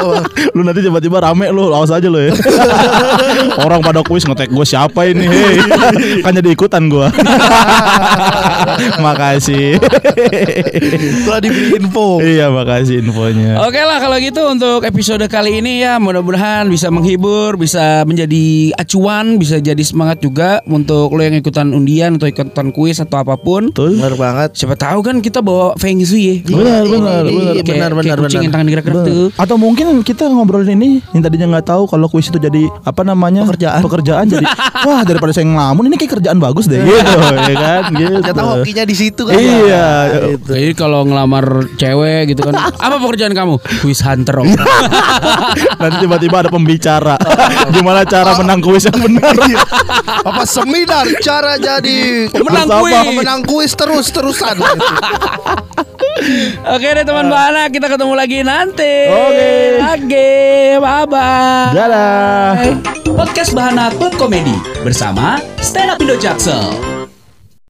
lu 0.55 0.61
nanti 0.61 0.79
tiba-tiba 0.79 1.19
rame 1.21 1.49
lu, 1.49 1.69
awas 1.69 1.89
aja 1.89 2.05
lu 2.05 2.19
ya. 2.19 2.33
Orang 3.65 3.79
pada 3.79 4.01
kuis 4.01 4.23
ngetek 4.23 4.49
gue 4.49 4.65
siapa 4.65 5.05
ini? 5.05 5.25
Hei. 5.25 5.57
kan 6.21 6.31
jadi 6.31 6.49
ikutan 6.49 6.87
gua. 6.87 7.09
makasih. 8.99 9.74
Setelah 11.15 11.39
diberi 11.39 11.67
info. 11.77 12.19
iya, 12.19 12.47
makasih 12.47 13.01
infonya. 13.01 13.61
Oke 13.61 13.79
lah 13.79 13.97
kalau 13.97 14.17
gitu 14.17 14.41
untuk 14.45 14.79
episode 14.81 15.23
kali 15.25 15.59
ini 15.59 15.81
ya 15.81 15.97
mudah-mudahan 15.97 16.67
bisa 16.67 16.89
menghibur, 16.89 17.55
bisa 17.55 18.03
menjadi 18.03 18.45
acuan, 18.75 19.35
bisa 19.35 19.57
jadi 19.57 19.79
semangat 19.79 20.19
juga 20.19 20.59
untuk 20.65 21.11
lo 21.11 21.21
yang 21.21 21.35
ikutan 21.35 21.71
undian 21.71 22.15
atau 22.15 22.27
ikutan 22.27 22.69
kuis 22.69 22.97
atau 22.97 23.19
apa 23.19 23.35
pun. 23.35 23.69
Betul. 23.69 23.97
Benar 23.97 24.15
banget. 24.15 24.49
Siapa 24.55 24.75
tahu 24.75 24.99
kan 25.01 25.19
kita 25.19 25.39
bawa 25.39 25.75
feng 25.75 26.01
shui 26.01 26.23
ya. 26.23 26.35
Benar, 26.45 26.83
benar, 26.85 27.23
Iya, 27.25 27.31
benar. 27.31 27.53
Kayak- 27.55 27.65
benar, 27.65 27.91
kayak 27.91 28.03
benar, 28.05 28.17
kucing 28.21 28.37
yang 28.37 28.43
benar. 28.45 28.53
tangan 28.53 28.67
gerak-gerak 28.69 29.01
tuh. 29.03 29.27
Atau 29.35 29.55
mungkin 29.55 29.85
kita 30.01 30.23
ngobrolin 30.27 30.73
ini 30.73 30.89
yang 31.11 31.21
tadinya 31.21 31.47
nggak 31.49 31.67
tahu 31.67 31.83
kalau 31.85 32.07
kuis 32.07 32.27
itu 32.27 32.37
jadi 32.37 32.63
apa 32.81 33.01
namanya 33.01 33.43
Pekerjaan. 33.45 33.81
pekerjaan 33.81 34.25
jadi 34.27 34.45
wah 34.87 35.01
daripada 35.01 35.31
saya 35.31 35.45
ngelamun 35.45 35.85
ini 35.85 35.95
kayak 35.95 36.11
kerjaan 36.15 36.37
bagus 36.37 36.65
deh 36.65 36.79
gitu 36.79 36.93
ya 37.45 37.55
kan 37.55 37.83
gitu. 37.91 38.13
Ternyata 38.21 38.43
hokinya 38.45 38.83
di 38.83 38.95
situ 38.95 39.21
kan. 39.23 39.35
Iya. 39.35 39.64
Gitu. 39.65 40.51
Jadi 40.53 40.71
kalau 40.77 41.03
ngelamar 41.05 41.45
cewek 41.75 42.33
gitu 42.33 42.41
kan, 42.47 42.55
apa 42.57 42.95
pekerjaan 43.01 43.33
kamu? 43.33 43.55
Kuis 43.81 43.99
hunter. 44.05 44.35
Om. 44.41 44.47
Nanti 45.81 45.95
tiba-tiba 46.03 46.45
ada 46.45 46.49
pembicara 46.51 47.15
gimana 47.71 48.03
cara 48.03 48.35
menang 48.39 48.59
kuis 48.61 48.85
yang 48.87 48.99
benar. 48.99 49.35
Apa 50.25 50.43
seminar 50.47 51.05
cara 51.21 51.57
jadi 51.59 52.29
apa? 52.31 52.81
kuis. 52.81 52.95
pemenang 53.11 53.41
kuis 53.45 53.71
terus-terusan. 53.73 54.55
Oke 56.75 56.87
deh 56.95 57.03
teman 57.05 57.27
bahana, 57.27 57.67
kita 57.69 57.91
ketemu 57.91 58.13
lagi 58.15 58.39
nanti. 58.41 58.95
Oke. 59.11 59.51
Oke, 59.83 60.29
bye 60.79 61.05
bye. 61.05 61.75
Dadah. 61.75 62.55
Podcast 63.15 63.55
Bahana 63.55 63.91
Klub 63.95 64.15
Komedi 64.19 64.55
bersama 64.83 65.39
Stand 65.63 65.95
Up 65.95 65.99
Indo 66.03 66.19
Jaksel. 66.19 66.94